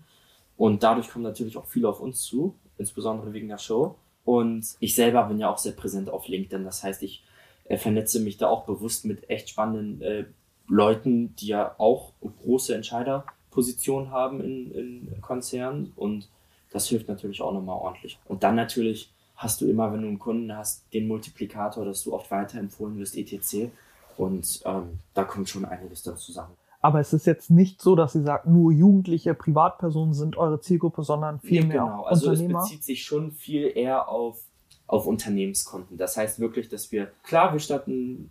Und 0.55 0.81
dadurch 0.81 1.09
kommen 1.09 1.23
natürlich 1.23 1.57
auch 1.57 1.65
viele 1.65 1.89
auf 1.89 1.99
uns 1.99 2.21
zu, 2.21 2.55
insbesondere 2.77 3.33
wegen 3.33 3.47
der 3.47 3.59
Show. 3.59 3.95
Und 4.27 4.75
ich 4.81 4.93
selber 4.93 5.23
bin 5.23 5.39
ja 5.39 5.49
auch 5.49 5.57
sehr 5.57 5.71
präsent 5.71 6.09
auf 6.09 6.27
LinkedIn. 6.27 6.65
Das 6.65 6.83
heißt, 6.83 7.01
ich 7.01 7.23
äh, 7.63 7.77
vernetze 7.77 8.19
mich 8.19 8.35
da 8.35 8.49
auch 8.49 8.65
bewusst 8.65 9.05
mit 9.05 9.29
echt 9.29 9.47
spannenden 9.47 10.01
äh, 10.01 10.25
Leuten, 10.67 11.33
die 11.37 11.47
ja 11.47 11.75
auch 11.77 12.11
große 12.43 12.75
Entscheiderpositionen 12.75 14.11
haben 14.11 14.41
in, 14.41 14.71
in 14.73 15.21
Konzernen. 15.21 15.93
Und 15.95 16.27
das 16.73 16.89
hilft 16.89 17.07
natürlich 17.07 17.41
auch 17.41 17.53
nochmal 17.53 17.77
ordentlich. 17.77 18.19
Und 18.25 18.43
dann 18.43 18.55
natürlich 18.55 19.13
hast 19.37 19.61
du 19.61 19.65
immer, 19.69 19.93
wenn 19.93 20.01
du 20.01 20.09
einen 20.09 20.19
Kunden 20.19 20.53
hast, 20.53 20.83
den 20.93 21.07
Multiplikator, 21.07 21.85
dass 21.85 22.03
du 22.03 22.13
oft 22.13 22.29
weiterempfohlen 22.29 22.97
wirst, 22.97 23.15
etc. 23.15 23.69
Und 24.17 24.61
ähm, 24.65 24.99
da 25.13 25.23
kommt 25.23 25.47
schon 25.47 25.63
einiges 25.63 26.03
dann 26.03 26.17
zusammen. 26.17 26.53
Aber 26.79 26.99
es 26.99 27.11
ist 27.11 27.25
jetzt 27.25 27.49
nicht 27.49 27.81
so, 27.81 27.95
dass 27.95 28.13
Sie 28.13 28.21
sagt, 28.21 28.45
nur 28.45 28.71
Jugendliche, 28.71 29.33
Privatpersonen 29.33 30.13
sind 30.13 30.37
eure 30.37 30.59
Zielgruppe, 30.59 31.03
sondern 31.03 31.39
viel 31.39 31.61
nee, 31.61 31.67
mehr 31.67 31.81
genau. 31.81 32.03
Also 32.03 32.29
Unternehmer. 32.29 32.59
es 32.59 32.65
bezieht 32.65 32.83
sich 32.83 33.03
schon 33.03 33.31
viel 33.31 33.71
eher 33.75 34.09
auf, 34.09 34.39
auf 34.85 35.07
Unternehmenskonten. 35.07 35.97
Das 35.97 36.17
heißt 36.17 36.39
wirklich, 36.39 36.69
dass 36.69 36.91
wir, 36.91 37.11
klar, 37.23 37.51
wir 37.53 37.59
statten 37.59 38.29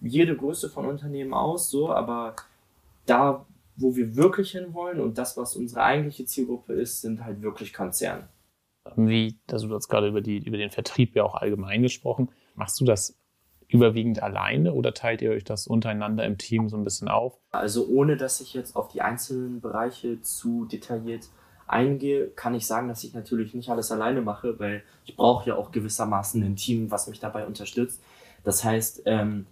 jede 0.00 0.36
Größe 0.36 0.70
von 0.70 0.86
Unternehmen 0.86 1.34
aus, 1.34 1.70
so, 1.70 1.90
aber 1.90 2.36
da, 3.06 3.44
wo 3.76 3.96
wir 3.96 4.14
wirklich 4.14 4.52
hinwollen 4.52 5.00
und 5.00 5.18
das, 5.18 5.36
was 5.36 5.56
unsere 5.56 5.82
eigentliche 5.82 6.24
Zielgruppe 6.24 6.74
ist, 6.74 7.00
sind 7.00 7.24
halt 7.24 7.42
wirklich 7.42 7.72
Konzerne. 7.72 8.28
Wie, 8.94 9.36
also 9.50 9.66
du 9.66 9.74
hast 9.74 9.88
gerade 9.88 10.08
über, 10.08 10.20
die, 10.20 10.38
über 10.38 10.58
den 10.58 10.70
Vertrieb 10.70 11.16
ja 11.16 11.24
auch 11.24 11.34
allgemein 11.34 11.82
gesprochen. 11.82 12.28
Machst 12.54 12.80
du 12.80 12.84
das 12.84 13.15
überwiegend 13.68 14.22
alleine 14.22 14.72
oder 14.72 14.94
teilt 14.94 15.22
ihr 15.22 15.30
euch 15.30 15.44
das 15.44 15.66
untereinander 15.66 16.24
im 16.24 16.38
Team 16.38 16.68
so 16.68 16.76
ein 16.76 16.84
bisschen 16.84 17.08
auf? 17.08 17.38
Also 17.50 17.86
ohne 17.88 18.16
dass 18.16 18.40
ich 18.40 18.54
jetzt 18.54 18.76
auf 18.76 18.88
die 18.88 19.02
einzelnen 19.02 19.60
Bereiche 19.60 20.20
zu 20.22 20.66
detailliert 20.66 21.28
eingehe, 21.66 22.28
kann 22.28 22.54
ich 22.54 22.66
sagen, 22.66 22.88
dass 22.88 23.02
ich 23.02 23.12
natürlich 23.12 23.54
nicht 23.54 23.70
alles 23.70 23.90
alleine 23.90 24.22
mache, 24.22 24.58
weil 24.58 24.84
ich 25.04 25.16
brauche 25.16 25.48
ja 25.48 25.56
auch 25.56 25.72
gewissermaßen 25.72 26.42
ein 26.42 26.56
Team, 26.56 26.90
was 26.90 27.08
mich 27.08 27.18
dabei 27.18 27.46
unterstützt. 27.46 28.00
Das 28.44 28.62
heißt, 28.62 29.02
ähm, 29.06 29.46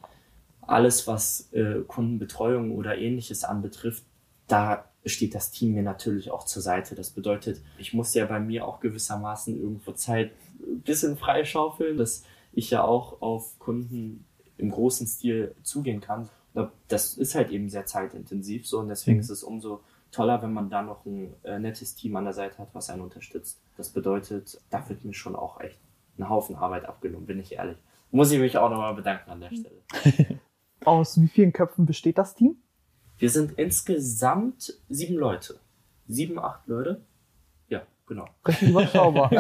alles, 0.63 1.07
was 1.07 1.53
äh, 1.53 1.81
Kundenbetreuung 1.87 2.71
oder 2.73 2.97
ähnliches 2.97 3.45
anbetrifft, 3.45 4.05
da 4.47 4.85
steht 5.05 5.35
das 5.35 5.51
Team 5.51 5.75
mir 5.75 5.83
natürlich 5.83 6.31
auch 6.31 6.45
zur 6.45 6.63
Seite. 6.63 6.95
Das 6.95 7.11
bedeutet, 7.11 7.61
ich 7.79 7.93
muss 7.93 8.15
ja 8.15 8.25
bei 8.27 8.41
mir 8.41 8.67
auch 8.67 8.81
gewissermaßen 8.81 9.59
irgendwo 9.59 9.93
Zeit 9.93 10.31
ein 10.61 10.81
bisschen 10.81 11.17
freischaufeln. 11.17 11.97
Das 11.97 12.25
ich 12.55 12.71
ja 12.71 12.83
auch 12.83 13.21
auf 13.21 13.59
Kunden 13.59 14.25
im 14.57 14.71
großen 14.71 15.07
Stil 15.07 15.55
zugehen 15.63 16.01
kann. 16.01 16.29
Das 16.89 17.17
ist 17.17 17.35
halt 17.35 17.51
eben 17.51 17.69
sehr 17.69 17.87
zeitintensiv 17.87 18.67
so 18.67 18.79
und 18.79 18.89
deswegen 18.89 19.17
mhm. 19.17 19.23
ist 19.23 19.31
es 19.31 19.43
umso 19.43 19.81
toller, 20.13 20.41
wenn 20.43 20.53
man 20.53 20.71
da 20.71 20.83
noch 20.83 21.05
ein 21.05 21.35
äh, 21.43 21.59
nettes 21.59 21.97
Team 21.97 22.15
an 22.15 22.25
der 22.25 22.33
Seite 22.33 22.59
hat, 22.59 22.69
was 22.73 22.89
einen 22.91 23.03
unterstützt. 23.03 23.61
Das 23.77 23.91
bedeutet, 23.91 24.61
da 24.71 24.89
wird 24.89 25.05
mir 25.05 25.15
schon 25.15 25.35
auch 25.35 25.61
echt 25.61 25.81
ein 26.17 26.29
Haufen 26.29 26.55
Arbeit 26.55 26.85
abgenommen, 26.85 27.27
bin 27.27 27.41
ich 27.41 27.53
ehrlich. 27.53 27.77
Muss 28.13 28.31
ich 28.31 28.39
mich 28.39 28.57
auch 28.57 28.71
nochmal 28.71 28.95
bedanken 28.95 29.31
an 29.31 29.41
der 29.41 29.51
mhm. 29.51 29.57
Stelle. 29.57 30.41
Aus 30.85 31.21
wie 31.21 31.27
vielen 31.27 31.53
Köpfen 31.53 31.87
besteht 31.87 32.19
das 32.19 32.37
Team? 32.37 32.57
Wir 33.19 33.31
sind 33.31 33.59
insgesamt 33.59 34.79
sieben 34.89 35.17
Leute. 35.17 35.59
Sieben, 36.07 36.39
acht 36.39 36.67
Leute. 36.69 37.01
Ja, 37.69 37.83
genau. 38.07 38.29
Recht 38.45 38.63
überschaubar. 38.63 39.31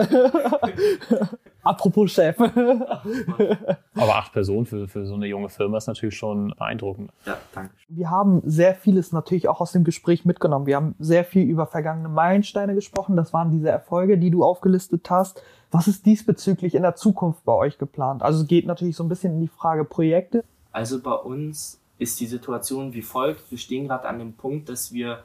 Apropos 1.64 2.12
Chef. 2.12 2.38
Aber 3.94 4.16
acht 4.16 4.33
Personen 4.33 4.66
für, 4.66 4.87
für 4.87 5.07
so 5.07 5.14
eine 5.14 5.27
junge 5.27 5.48
Firma 5.48 5.79
ist 5.79 5.87
natürlich 5.87 6.16
schon 6.16 6.55
beeindruckend. 6.59 7.11
Ja, 7.27 7.38
danke. 7.55 7.74
Wir 7.88 8.11
haben 8.11 8.42
sehr 8.44 8.74
vieles 8.74 9.12
natürlich 9.12 9.48
auch 9.48 9.61
aus 9.61 9.72
dem 9.72 9.85
Gespräch 9.85 10.24
mitgenommen. 10.24 10.66
Wir 10.66 10.77
haben 10.77 10.94
sehr 10.98 11.24
viel 11.24 11.44
über 11.44 11.66
vergangene 11.66 12.09
Meilensteine 12.09 12.74
gesprochen. 12.74 13.16
Das 13.16 13.33
waren 13.33 13.50
diese 13.50 13.70
Erfolge, 13.70 14.18
die 14.18 14.31
du 14.31 14.44
aufgelistet 14.44 15.09
hast. 15.11 15.42
Was 15.70 15.88
ist 15.88 16.07
diesbezüglich 16.07 16.74
in 16.74 16.83
der 16.83 16.94
Zukunft 16.94 17.44
bei 17.44 17.53
euch 17.53 17.79
geplant? 17.79 18.22
Also 18.22 18.42
es 18.42 18.46
geht 18.46 18.66
natürlich 18.66 18.96
so 18.96 19.03
ein 19.03 19.09
bisschen 19.09 19.35
in 19.35 19.40
die 19.40 19.48
Frage 19.48 19.85
Projekte. 19.85 20.44
Also 20.70 21.00
bei 21.00 21.14
uns 21.14 21.81
ist 21.98 22.20
die 22.20 22.27
Situation 22.27 22.92
wie 22.92 23.03
folgt. 23.03 23.50
Wir 23.50 23.59
stehen 23.59 23.88
gerade 23.88 24.09
an 24.09 24.18
dem 24.18 24.35
Punkt, 24.35 24.68
dass 24.68 24.92
wir 24.92 25.22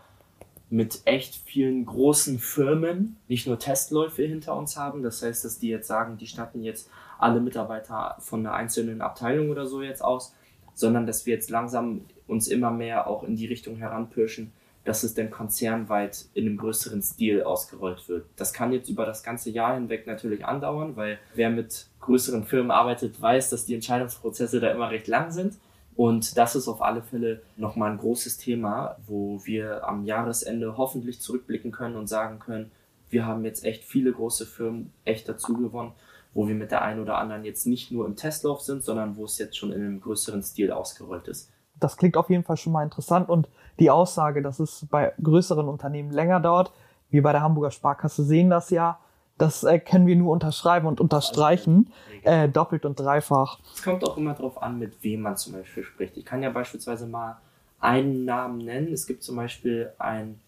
mit 0.69 1.01
echt 1.05 1.35
vielen 1.35 1.85
großen 1.85 2.39
Firmen 2.39 3.17
nicht 3.27 3.47
nur 3.47 3.57
Testläufe 3.57 4.23
hinter 4.23 4.55
uns 4.55 4.77
haben. 4.77 5.01
Das 5.01 5.23
heißt, 5.23 5.43
dass 5.43 5.59
die 5.59 5.69
jetzt 5.69 5.87
sagen, 5.87 6.17
die 6.17 6.27
statten 6.27 6.63
jetzt 6.63 6.89
alle 7.17 7.41
Mitarbeiter 7.41 8.15
von 8.19 8.41
einer 8.41 8.53
einzelnen 8.53 9.01
Abteilung 9.01 9.49
oder 9.49 9.65
so 9.65 9.81
jetzt 9.81 10.03
aus, 10.03 10.35
sondern 10.75 11.07
dass 11.07 11.25
wir 11.25 11.33
jetzt 11.33 11.49
langsam 11.49 12.05
uns 12.27 12.47
immer 12.47 12.71
mehr 12.71 13.07
auch 13.07 13.23
in 13.23 13.35
die 13.35 13.47
Richtung 13.47 13.77
heranpirschen, 13.77 14.51
dass 14.85 15.03
es 15.03 15.13
denn 15.13 15.29
konzernweit 15.29 16.25
in 16.33 16.45
einem 16.45 16.57
größeren 16.57 17.01
Stil 17.01 17.43
ausgerollt 17.43 18.07
wird. 18.07 18.25
Das 18.35 18.53
kann 18.53 18.71
jetzt 18.71 18.89
über 18.89 19.05
das 19.05 19.23
ganze 19.23 19.49
Jahr 19.49 19.73
hinweg 19.73 20.07
natürlich 20.07 20.45
andauern, 20.45 20.95
weil 20.95 21.19
wer 21.35 21.49
mit 21.49 21.87
größeren 21.99 22.45
Firmen 22.45 22.71
arbeitet, 22.71 23.21
weiß, 23.21 23.49
dass 23.49 23.65
die 23.65 23.75
Entscheidungsprozesse 23.75 24.59
da 24.59 24.71
immer 24.71 24.89
recht 24.89 25.07
lang 25.07 25.31
sind. 25.31 25.55
Und 25.99 26.37
das 26.37 26.55
ist 26.55 26.69
auf 26.69 26.81
alle 26.81 27.01
Fälle 27.01 27.41
nochmal 27.57 27.91
ein 27.91 27.97
großes 27.97 28.37
Thema, 28.37 28.95
wo 29.05 29.41
wir 29.43 29.85
am 29.85 30.05
Jahresende 30.05 30.77
hoffentlich 30.77 31.19
zurückblicken 31.19 31.73
können 31.73 31.97
und 31.97 32.07
sagen 32.07 32.39
können, 32.39 32.71
wir 33.09 33.25
haben 33.25 33.43
jetzt 33.43 33.65
echt 33.65 33.83
viele 33.83 34.13
große 34.13 34.45
Firmen 34.45 34.93
echt 35.03 35.27
dazu 35.27 35.55
gewonnen, 35.55 35.91
wo 36.33 36.47
wir 36.47 36.55
mit 36.55 36.71
der 36.71 36.83
einen 36.83 37.01
oder 37.01 37.17
anderen 37.17 37.43
jetzt 37.43 37.67
nicht 37.67 37.91
nur 37.91 38.05
im 38.05 38.15
Testlauf 38.15 38.61
sind, 38.61 38.81
sondern 38.81 39.17
wo 39.17 39.25
es 39.25 39.37
jetzt 39.39 39.57
schon 39.57 39.73
in 39.73 39.81
einem 39.81 39.99
größeren 39.99 40.41
Stil 40.41 40.71
ausgerollt 40.71 41.27
ist. 41.27 41.51
Das 41.77 41.97
klingt 41.97 42.15
auf 42.15 42.29
jeden 42.29 42.45
Fall 42.45 42.55
schon 42.55 42.71
mal 42.71 42.85
interessant 42.85 43.27
und 43.27 43.49
die 43.77 43.89
Aussage, 43.89 44.41
dass 44.41 44.61
es 44.61 44.87
bei 44.89 45.11
größeren 45.21 45.67
Unternehmen 45.67 46.11
länger 46.11 46.39
dauert, 46.39 46.71
wie 47.09 47.19
bei 47.19 47.33
der 47.33 47.41
Hamburger 47.41 47.71
Sparkasse 47.71 48.23
sehen 48.23 48.49
das 48.49 48.69
ja, 48.69 48.99
das 49.39 49.63
äh, 49.63 49.79
können 49.79 50.05
wir 50.05 50.15
nur 50.15 50.31
unterschreiben 50.31 50.85
und 50.85 51.01
unterstreichen, 51.01 51.91
äh, 52.23 52.47
doppelt 52.47 52.85
und 52.85 52.99
dreifach. 52.99 53.59
Es 53.73 53.81
kommt 53.81 54.03
auch 54.03 54.17
immer 54.17 54.33
darauf 54.33 54.61
an, 54.61 54.77
mit 54.77 55.01
wem 55.03 55.21
man 55.21 55.37
zum 55.37 55.53
Beispiel 55.53 55.83
spricht. 55.83 56.17
Ich 56.17 56.25
kann 56.25 56.43
ja 56.43 56.49
beispielsweise 56.49 57.07
mal 57.07 57.37
einen 57.79 58.25
Namen 58.25 58.59
nennen. 58.59 58.91
Es 58.91 59.07
gibt 59.07 59.23
zum 59.23 59.37
Beispiel 59.37 59.91
ein, 59.97 60.39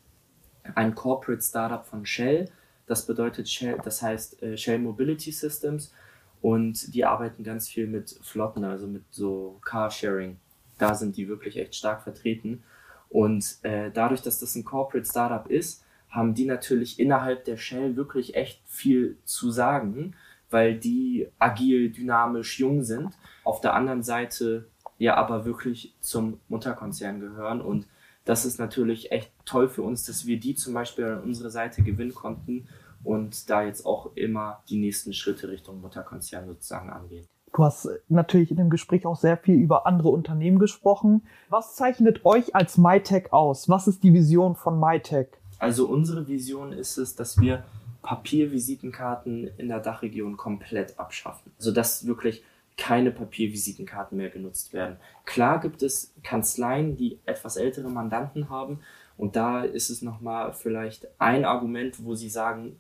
ein 0.76 0.94
Corporate 0.94 1.42
Startup 1.42 1.86
von 1.86 2.06
Shell. 2.06 2.50
Das 2.86 3.06
bedeutet 3.06 3.50
Shell, 3.50 3.80
das 3.84 4.02
heißt 4.02 4.44
äh, 4.44 4.58
Shell 4.58 4.80
Mobility 4.80 5.32
Systems 5.32 5.94
und 6.42 6.94
die 6.94 7.06
arbeiten 7.06 7.44
ganz 7.44 7.70
viel 7.70 7.88
mit 7.88 8.18
Flotten, 8.22 8.66
also 8.66 8.88
mit 8.88 9.04
so 9.12 9.60
Carsharing. 9.64 10.38
Da 10.78 10.96
sind 10.96 11.16
die 11.16 11.30
wirklich 11.30 11.58
echt 11.58 11.76
stark 11.76 12.04
vertreten. 12.04 12.64
Und 13.10 13.58
äh, 13.62 13.92
dadurch, 13.92 14.22
dass 14.22 14.40
das 14.40 14.56
ein 14.56 14.66
Corporate 14.66 15.08
Startup 15.08 15.48
ist, 15.50 15.84
haben 16.12 16.34
die 16.34 16.46
natürlich 16.46 17.00
innerhalb 17.00 17.46
der 17.46 17.58
Shell 17.58 17.96
wirklich 17.96 18.36
echt 18.36 18.62
viel 18.66 19.18
zu 19.24 19.50
sagen, 19.50 20.16
weil 20.50 20.78
die 20.78 21.30
agil, 21.40 21.90
dynamisch, 21.92 22.60
jung 22.60 22.84
sind. 22.84 23.18
Auf 23.44 23.62
der 23.62 23.74
anderen 23.74 24.04
Seite 24.04 24.68
ja 24.98 25.16
aber 25.16 25.46
wirklich 25.46 25.96
zum 26.02 26.40
Mutterkonzern 26.50 27.20
gehören 27.20 27.62
und 27.62 27.88
das 28.26 28.46
ist 28.46 28.60
natürlich 28.60 29.12
echt 29.12 29.32
toll 29.46 29.68
für 29.68 29.82
uns, 29.82 30.06
dass 30.06 30.28
wir 30.28 30.40
die 30.40 30.54
zum 30.54 30.76
Beispiel 30.76 31.06
an 31.06 31.24
unsere 31.24 31.50
Seite 31.50 31.82
gewinnen 31.82 32.14
konnten 32.14 32.68
und 33.04 33.50
da 33.50 33.64
jetzt 33.64 33.86
auch 33.86 34.12
immer 34.16 34.62
die 34.70 34.78
nächsten 34.78 35.14
Schritte 35.14 35.50
Richtung 35.50 35.82
Mutterkonzern 35.82 36.46
sozusagen 36.46 36.92
angehen. 36.92 37.26
Du 37.54 37.64
hast 37.64 37.90
natürlich 38.08 38.52
in 38.52 38.58
dem 38.58 38.70
Gespräch 38.70 39.06
auch 39.06 39.18
sehr 39.18 39.38
viel 39.38 39.56
über 39.56 39.86
andere 39.86 40.10
Unternehmen 40.10 40.60
gesprochen. 40.60 41.24
Was 41.50 41.76
zeichnet 41.76 42.24
euch 42.24 42.56
als 42.56 42.78
MyTech 42.78 43.34
aus? 43.34 43.68
Was 43.68 43.88
ist 43.88 44.04
die 44.04 44.14
Vision 44.14 44.56
von 44.56 44.80
MyTech? 44.80 45.41
Also 45.62 45.88
unsere 45.88 46.28
Vision 46.28 46.74
ist 46.74 46.98
es, 46.98 47.16
dass 47.16 47.40
wir 47.40 47.64
Papiervisitenkarten 48.02 49.52
in 49.60 49.68
der 49.68 49.80
Dachregion 49.80 50.36
komplett 50.36 50.98
abschaffen. 50.98 51.52
Also 51.60 51.72
dass 51.72 52.08
wirklich 52.08 52.44
keine 52.78 53.12
Papiervisitenkarten 53.12 54.18
mehr 54.18 54.32
genutzt 54.32 54.74
werden. 54.74 54.98
Klar 55.24 55.60
gibt 55.60 55.84
es 55.84 56.16
Kanzleien, 56.24 56.98
die 56.98 57.20
etwas 57.28 57.58
ältere 57.58 57.92
Mandanten 57.92 58.50
haben 58.50 58.80
und 59.18 59.36
da 59.36 59.64
ist 59.64 59.92
es 59.92 60.02
nochmal 60.02 60.52
vielleicht 60.54 61.08
ein 61.20 61.46
Argument, 61.46 62.04
wo 62.04 62.16
sie 62.16 62.30
sagen, 62.30 62.80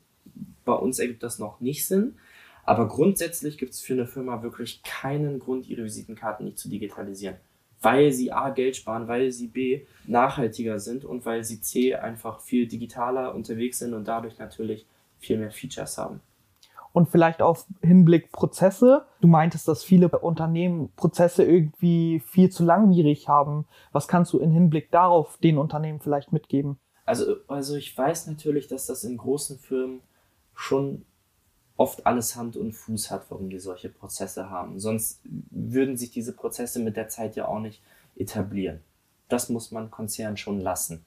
bei 0.66 0.74
uns 0.74 0.98
ergibt 0.98 1.22
das 1.22 1.38
noch 1.38 1.60
nicht 1.60 1.86
Sinn. 1.86 2.16
Aber 2.64 2.88
grundsätzlich 2.88 3.60
gibt 3.60 3.74
es 3.74 3.82
für 3.82 3.94
eine 3.94 4.08
Firma 4.08 4.42
wirklich 4.42 4.82
keinen 4.82 5.38
Grund, 5.38 5.70
ihre 5.70 5.84
Visitenkarten 5.84 6.46
nicht 6.46 6.58
zu 6.58 6.68
digitalisieren 6.68 7.38
weil 7.82 8.12
sie 8.12 8.32
A 8.32 8.50
Geld 8.50 8.76
sparen, 8.76 9.08
weil 9.08 9.32
sie 9.32 9.48
B 9.48 9.86
nachhaltiger 10.06 10.80
sind 10.80 11.04
und 11.04 11.26
weil 11.26 11.44
sie 11.44 11.62
C 11.62 11.96
einfach 11.96 12.40
viel 12.40 12.68
digitaler 12.68 13.34
unterwegs 13.34 13.80
sind 13.80 13.94
und 13.94 14.08
dadurch 14.08 14.38
natürlich 14.38 14.86
viel 15.20 15.38
mehr 15.38 15.52
Features 15.52 15.98
haben. 15.98 16.22
und 16.94 17.10
vielleicht 17.10 17.42
auf 17.42 17.66
Hinblick 17.82 18.32
Prozesse. 18.32 19.06
Du 19.22 19.28
meintest, 19.28 19.68
dass 19.68 19.84
viele 19.84 20.10
Unternehmen 20.10 20.92
Prozesse 20.96 21.44
irgendwie 21.44 22.20
viel 22.20 22.50
zu 22.50 22.66
langwierig 22.66 23.30
haben. 23.30 23.66
Was 23.92 24.08
kannst 24.08 24.34
du 24.34 24.40
in 24.40 24.52
Hinblick 24.52 24.92
darauf 24.92 25.38
den 25.38 25.58
Unternehmen 25.58 26.02
vielleicht 26.02 26.34
mitgeben? 26.34 26.80
Also, 27.06 27.36
also 27.48 27.76
ich 27.76 27.98
weiß 27.98 28.28
natürlich, 28.28 28.68
dass 28.68 28.88
das 28.88 29.04
in 29.04 29.18
großen 29.18 29.58
Firmen 29.60 30.02
schon 30.54 31.06
oft 31.82 32.06
alles 32.06 32.36
Hand 32.36 32.58
und 32.58 32.74
Fuß 32.74 33.10
hat, 33.10 33.26
warum 33.30 33.50
die 33.50 33.58
solche 33.58 33.90
Prozesse 33.90 34.52
haben. 34.52 34.80
Sonst 34.80 35.20
würden 35.24 35.98
sich 35.98 36.12
diese 36.12 36.32
Prozesse 36.32 36.80
mit 36.80 36.96
der 36.96 37.10
Zeit 37.10 37.36
ja 37.36 37.48
auch 37.48 37.60
nicht 37.60 37.82
etablieren. 38.16 38.82
Das 39.30 39.50
muss 39.50 39.72
man 39.72 39.90
Konzern 39.90 40.38
schon 40.38 40.60
lassen. 40.60 41.04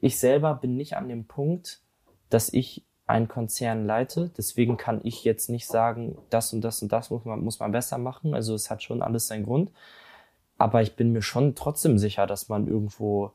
Ich 0.00 0.18
selber 0.18 0.54
bin 0.54 0.74
nicht 0.74 0.96
an 0.96 1.10
dem 1.10 1.26
Punkt, 1.26 1.82
dass 2.30 2.50
ich 2.50 2.82
einen 3.06 3.28
Konzern 3.28 3.84
leite. 3.84 4.30
Deswegen 4.38 4.78
kann 4.78 5.02
ich 5.04 5.22
jetzt 5.22 5.50
nicht 5.50 5.66
sagen, 5.66 6.16
das 6.30 6.54
und 6.54 6.62
das 6.62 6.80
und 6.80 6.90
das 6.90 7.10
muss 7.10 7.26
man, 7.26 7.44
muss 7.44 7.60
man 7.60 7.72
besser 7.72 7.98
machen. 7.98 8.34
Also 8.34 8.54
es 8.54 8.70
hat 8.70 8.82
schon 8.82 9.02
alles 9.02 9.26
seinen 9.26 9.44
Grund. 9.44 9.70
Aber 10.56 10.80
ich 10.80 10.96
bin 10.96 11.12
mir 11.12 11.20
schon 11.20 11.54
trotzdem 11.54 11.98
sicher, 11.98 12.26
dass 12.26 12.48
man 12.48 12.68
irgendwo 12.68 13.32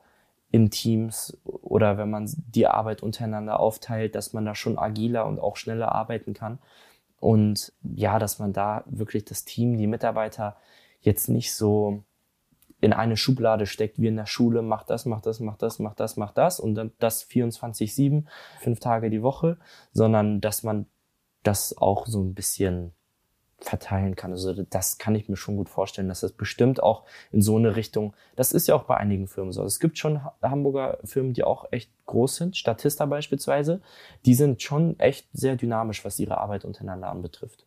in 0.51 0.69
Teams 0.69 1.37
oder 1.43 1.97
wenn 1.97 2.09
man 2.09 2.29
die 2.35 2.67
Arbeit 2.67 3.01
untereinander 3.01 3.59
aufteilt, 3.59 4.15
dass 4.15 4.33
man 4.33 4.45
da 4.45 4.53
schon 4.53 4.77
agiler 4.77 5.25
und 5.25 5.39
auch 5.39 5.55
schneller 5.55 5.93
arbeiten 5.93 6.33
kann. 6.33 6.59
Und 7.19 7.71
ja, 7.83 8.19
dass 8.19 8.39
man 8.39 8.51
da 8.51 8.83
wirklich 8.87 9.25
das 9.25 9.45
Team, 9.45 9.77
die 9.77 9.87
Mitarbeiter 9.87 10.57
jetzt 11.01 11.29
nicht 11.29 11.53
so 11.53 12.03
in 12.81 12.93
eine 12.93 13.15
Schublade 13.15 13.67
steckt, 13.67 13.99
wie 13.99 14.07
in 14.07 14.15
der 14.17 14.25
Schule, 14.25 14.63
macht 14.63 14.89
das, 14.89 15.05
macht 15.05 15.27
das, 15.27 15.39
macht 15.39 15.61
das, 15.61 15.79
macht 15.79 15.99
das, 15.99 16.17
macht 16.17 16.37
das. 16.37 16.59
Und 16.59 16.75
dann 16.75 16.91
das 16.99 17.23
24-7, 17.29 18.25
fünf 18.59 18.79
Tage 18.79 19.09
die 19.11 19.21
Woche, 19.21 19.57
sondern 19.93 20.41
dass 20.41 20.63
man 20.63 20.87
das 21.43 21.77
auch 21.77 22.07
so 22.07 22.21
ein 22.21 22.33
bisschen 22.33 22.93
verteilen 23.63 24.15
kann. 24.15 24.32
Also 24.32 24.54
das 24.63 24.97
kann 24.97 25.15
ich 25.15 25.30
mir 25.30 25.36
schon 25.36 25.58
gut 25.58 25.69
vorstellen, 25.69 26.08
dass 26.08 26.21
das 26.21 26.32
bestimmt 26.32 26.82
auch 26.82 27.04
in 27.32 27.41
so 27.41 27.58
eine 27.58 27.76
Richtung, 27.76 28.13
das 28.36 28.52
ist 28.52 28.67
ja 28.67 28.76
auch 28.76 28.84
bei 28.84 28.97
einigen 28.97 29.28
Firmen 29.28 29.52
so. 29.52 29.63
Es 29.63 29.80
gibt 29.80 29.97
schon 29.97 30.21
Hamburger 30.41 31.00
Firmen, 31.04 31.34
die 31.34 31.43
auch 31.43 31.71
echt 31.71 31.91
groß 32.06 32.36
sind, 32.36 32.58
Statista 32.58 33.06
beispielsweise, 33.06 33.82
die 34.26 34.34
sind 34.34 34.62
schon 34.62 35.00
echt 35.00 35.28
sehr 35.34 35.56
dynamisch, 35.56 36.04
was 36.04 36.19
ihre 36.19 36.38
Arbeit 36.38 36.65
untereinander 36.65 37.10
anbetrifft. 37.10 37.65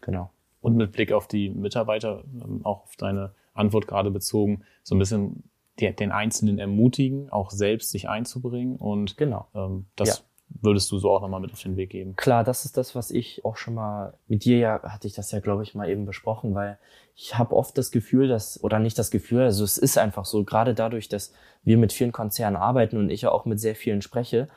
Genau. 0.00 0.30
Und 0.60 0.76
mit 0.76 0.92
Blick 0.92 1.12
auf 1.12 1.26
die 1.26 1.50
Mitarbeiter, 1.50 2.22
ähm, 2.40 2.64
auch 2.64 2.84
auf 2.84 2.96
deine 2.96 3.34
Antwort 3.52 3.86
gerade 3.86 4.10
bezogen, 4.10 4.62
so 4.82 4.94
ein 4.94 4.98
bisschen 4.98 5.44
den 5.80 6.12
Einzelnen 6.12 6.58
ermutigen, 6.58 7.30
auch 7.30 7.50
selbst 7.50 7.90
sich 7.90 8.08
einzubringen 8.08 8.76
und 8.76 9.16
genau. 9.16 9.48
ähm, 9.54 9.86
das 9.96 10.08
ja. 10.08 10.14
Würdest 10.60 10.90
du 10.90 10.98
so 10.98 11.10
auch 11.10 11.20
nochmal 11.20 11.40
mit 11.40 11.52
auf 11.52 11.62
den 11.62 11.76
Weg 11.76 11.90
geben. 11.90 12.16
Klar, 12.16 12.44
das 12.44 12.64
ist 12.64 12.76
das, 12.76 12.94
was 12.94 13.10
ich 13.10 13.44
auch 13.44 13.56
schon 13.56 13.74
mal 13.74 14.14
mit 14.28 14.44
dir 14.44 14.58
ja 14.58 14.82
hatte 14.82 15.06
ich 15.06 15.14
das 15.14 15.30
ja 15.30 15.40
glaube 15.40 15.62
ich 15.62 15.74
mal 15.74 15.88
eben 15.88 16.06
besprochen, 16.06 16.54
weil 16.54 16.78
ich 17.14 17.36
habe 17.38 17.54
oft 17.54 17.76
das 17.76 17.90
Gefühl, 17.90 18.28
dass 18.28 18.62
oder 18.62 18.78
nicht 18.78 18.98
das 18.98 19.10
Gefühl, 19.10 19.42
also 19.42 19.64
es 19.64 19.78
ist 19.78 19.98
einfach 19.98 20.24
so, 20.24 20.44
gerade 20.44 20.74
dadurch, 20.74 21.08
dass 21.08 21.32
wir 21.62 21.76
mit 21.76 21.92
vielen 21.92 22.12
Konzernen 22.12 22.56
arbeiten 22.56 22.96
und 22.96 23.10
ich 23.10 23.22
ja 23.22 23.30
auch 23.30 23.44
mit 23.44 23.60
sehr 23.60 23.76
vielen 23.76 24.02
spreche, 24.02 24.48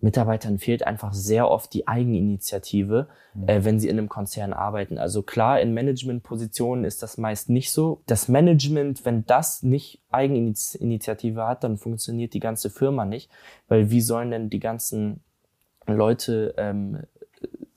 Mitarbeitern 0.00 0.58
fehlt 0.58 0.86
einfach 0.86 1.14
sehr 1.14 1.50
oft 1.50 1.72
die 1.72 1.88
Eigeninitiative, 1.88 3.08
mhm. 3.34 3.48
äh, 3.48 3.64
wenn 3.64 3.80
sie 3.80 3.88
in 3.88 3.98
einem 3.98 4.08
Konzern 4.08 4.52
arbeiten. 4.52 4.98
Also 4.98 5.22
klar, 5.22 5.60
in 5.60 5.72
Managementpositionen 5.72 6.84
ist 6.84 7.02
das 7.02 7.16
meist 7.16 7.48
nicht 7.48 7.72
so. 7.72 8.02
Das 8.06 8.28
Management, 8.28 9.04
wenn 9.04 9.24
das 9.24 9.62
nicht 9.62 10.02
Eigeninitiative 10.10 11.46
hat, 11.46 11.64
dann 11.64 11.78
funktioniert 11.78 12.34
die 12.34 12.40
ganze 12.40 12.68
Firma 12.68 13.04
nicht, 13.06 13.30
weil 13.68 13.90
wie 13.90 14.02
sollen 14.02 14.30
denn 14.30 14.50
die 14.50 14.60
ganzen 14.60 15.20
Leute 15.86 16.54
ähm, 16.58 17.04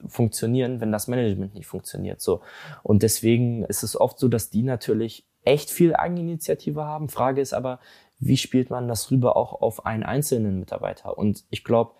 funktionieren, 0.05 0.81
wenn 0.81 0.91
das 0.91 1.07
Management 1.07 1.53
nicht 1.53 1.67
funktioniert? 1.67 2.19
So 2.19 2.41
und 2.83 3.01
deswegen 3.01 3.63
ist 3.63 3.83
es 3.83 3.99
oft 3.99 4.19
so, 4.19 4.27
dass 4.27 4.49
die 4.49 4.63
natürlich 4.63 5.25
echt 5.45 5.69
viel 5.69 5.95
Eigeninitiative 5.95 6.83
haben. 6.83 7.07
Frage 7.07 7.39
ist 7.39 7.53
aber, 7.53 7.79
wie 8.19 8.37
spielt 8.37 8.69
man 8.69 8.87
das 8.87 9.11
rüber 9.11 9.37
auch 9.37 9.61
auf 9.61 9.85
einen 9.85 10.03
einzelnen 10.03 10.59
Mitarbeiter? 10.59 11.17
Und 11.17 11.45
ich 11.49 11.63
glaube, 11.63 11.93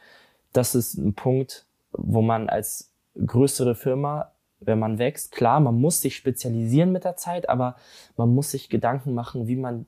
das 0.54 0.76
ist 0.76 0.96
ein 0.96 1.14
Punkt, 1.14 1.66
wo 1.92 2.22
man 2.22 2.50
als 2.50 2.92
größere 3.16 3.76
Firma, 3.76 4.32
wenn 4.60 4.80
man 4.80 5.00
wächst, 5.00 5.32
klar, 5.32 5.60
man 5.60 5.80
muss 5.80 6.02
sich 6.02 6.16
spezialisieren 6.16 6.92
mit 6.92 7.06
der 7.06 7.16
Zeit, 7.16 7.48
aber 7.48 7.76
man 8.18 8.34
muss 8.34 8.52
sich 8.52 8.70
Gedanken 8.70 9.14
machen, 9.14 9.48
wie 9.48 9.56
man, 9.56 9.86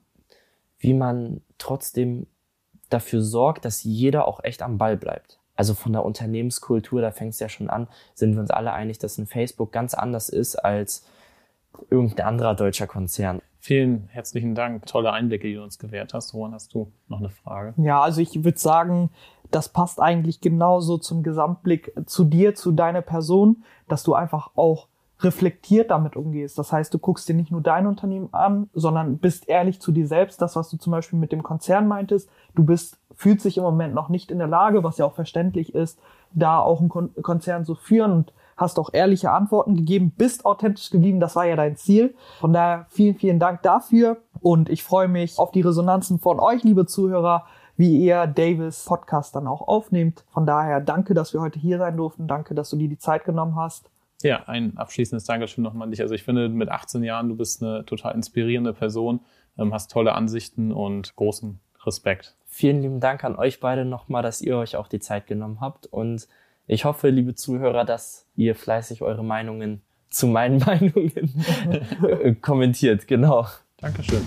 wie 0.78 0.94
man 0.94 1.42
trotzdem 1.58 2.26
dafür 2.88 3.22
sorgt, 3.22 3.64
dass 3.64 3.84
jeder 3.84 4.26
auch 4.26 4.42
echt 4.42 4.62
am 4.62 4.78
Ball 4.78 4.96
bleibt. 4.96 5.38
Also 5.54 5.74
von 5.74 5.92
der 5.92 6.04
Unternehmenskultur, 6.04 7.02
da 7.02 7.10
fängt 7.10 7.34
es 7.34 7.40
ja 7.40 7.48
schon 7.48 7.68
an, 7.68 7.88
sind 8.14 8.34
wir 8.34 8.40
uns 8.40 8.50
alle 8.50 8.72
einig, 8.72 8.98
dass 8.98 9.18
ein 9.18 9.26
Facebook 9.26 9.70
ganz 9.70 9.92
anders 9.92 10.30
ist 10.30 10.56
als 10.56 11.06
irgendein 11.90 12.26
anderer 12.26 12.54
deutscher 12.54 12.86
Konzern. 12.86 13.42
Vielen 13.64 14.08
herzlichen 14.08 14.56
Dank. 14.56 14.86
Tolle 14.86 15.12
Einblicke, 15.12 15.46
die 15.46 15.54
du 15.54 15.62
uns 15.62 15.78
gewährt 15.78 16.14
hast. 16.14 16.34
Rohan, 16.34 16.52
hast 16.52 16.74
du 16.74 16.90
noch 17.06 17.20
eine 17.20 17.30
Frage? 17.30 17.74
Ja, 17.76 18.02
also 18.02 18.20
ich 18.20 18.42
würde 18.42 18.58
sagen, 18.58 19.10
das 19.52 19.68
passt 19.68 20.00
eigentlich 20.00 20.40
genauso 20.40 20.98
zum 20.98 21.22
Gesamtblick 21.22 21.92
zu 22.06 22.24
dir, 22.24 22.56
zu 22.56 22.72
deiner 22.72 23.02
Person, 23.02 23.62
dass 23.86 24.02
du 24.02 24.14
einfach 24.14 24.50
auch 24.56 24.88
reflektiert 25.20 25.92
damit 25.92 26.16
umgehst. 26.16 26.58
Das 26.58 26.72
heißt, 26.72 26.92
du 26.92 26.98
guckst 26.98 27.28
dir 27.28 27.36
nicht 27.36 27.52
nur 27.52 27.60
dein 27.60 27.86
Unternehmen 27.86 28.30
an, 28.32 28.68
sondern 28.74 29.18
bist 29.18 29.48
ehrlich 29.48 29.80
zu 29.80 29.92
dir 29.92 30.08
selbst. 30.08 30.42
Das, 30.42 30.56
was 30.56 30.68
du 30.68 30.76
zum 30.76 30.90
Beispiel 30.90 31.20
mit 31.20 31.30
dem 31.30 31.44
Konzern 31.44 31.86
meintest, 31.86 32.28
du 32.56 32.64
bist, 32.64 32.98
fühlt 33.14 33.40
sich 33.40 33.58
im 33.58 33.62
Moment 33.62 33.94
noch 33.94 34.08
nicht 34.08 34.32
in 34.32 34.38
der 34.38 34.48
Lage, 34.48 34.82
was 34.82 34.98
ja 34.98 35.06
auch 35.06 35.14
verständlich 35.14 35.72
ist, 35.72 36.00
da 36.32 36.58
auch 36.58 36.80
einen 36.80 36.90
Konzern 37.22 37.64
zu 37.64 37.76
führen 37.76 38.10
und 38.10 38.32
hast 38.56 38.78
auch 38.78 38.90
ehrliche 38.92 39.30
Antworten 39.30 39.76
gegeben, 39.76 40.12
bist 40.16 40.44
authentisch 40.44 40.90
geblieben, 40.90 41.20
das 41.20 41.36
war 41.36 41.46
ja 41.46 41.56
dein 41.56 41.76
Ziel. 41.76 42.14
Von 42.40 42.52
daher 42.52 42.86
vielen, 42.90 43.14
vielen 43.14 43.38
Dank 43.38 43.62
dafür 43.62 44.18
und 44.40 44.68
ich 44.68 44.82
freue 44.82 45.08
mich 45.08 45.38
auf 45.38 45.50
die 45.50 45.60
Resonanzen 45.60 46.18
von 46.18 46.40
euch, 46.40 46.62
liebe 46.64 46.86
Zuhörer, 46.86 47.44
wie 47.76 48.04
ihr 48.04 48.26
Davis 48.26 48.84
Podcast 48.84 49.34
dann 49.34 49.46
auch 49.46 49.66
aufnehmt. 49.66 50.24
Von 50.30 50.46
daher 50.46 50.80
danke, 50.80 51.14
dass 51.14 51.32
wir 51.32 51.40
heute 51.40 51.58
hier 51.58 51.78
sein 51.78 51.96
durften. 51.96 52.28
Danke, 52.28 52.54
dass 52.54 52.70
du 52.70 52.76
dir 52.76 52.88
die 52.88 52.98
Zeit 52.98 53.24
genommen 53.24 53.56
hast. 53.56 53.90
Ja, 54.22 54.44
ein 54.46 54.76
abschließendes 54.76 55.24
Dankeschön 55.24 55.64
nochmal 55.64 55.86
an 55.86 55.90
dich. 55.90 56.00
Also 56.00 56.14
ich 56.14 56.22
finde, 56.22 56.48
mit 56.48 56.68
18 56.68 57.02
Jahren, 57.02 57.28
du 57.28 57.36
bist 57.36 57.62
eine 57.62 57.84
total 57.84 58.14
inspirierende 58.14 58.72
Person, 58.72 59.20
ähm, 59.58 59.72
hast 59.72 59.90
tolle 59.90 60.14
Ansichten 60.14 60.72
und 60.72 61.16
großen 61.16 61.60
Respekt. 61.84 62.36
Vielen 62.46 62.82
lieben 62.82 63.00
Dank 63.00 63.24
an 63.24 63.34
euch 63.34 63.60
beide 63.60 63.84
nochmal, 63.84 64.22
dass 64.22 64.40
ihr 64.40 64.56
euch 64.56 64.76
auch 64.76 64.86
die 64.86 65.00
Zeit 65.00 65.26
genommen 65.26 65.60
habt 65.60 65.86
und 65.86 66.28
ich 66.66 66.84
hoffe, 66.84 67.08
liebe 67.08 67.34
Zuhörer, 67.34 67.84
dass 67.84 68.26
ihr 68.36 68.54
fleißig 68.54 69.02
eure 69.02 69.24
Meinungen 69.24 69.82
zu 70.10 70.26
meinen 70.26 70.58
Meinungen 70.66 71.32
kommentiert. 72.40 73.06
Genau. 73.06 73.46
Dankeschön. 73.78 74.22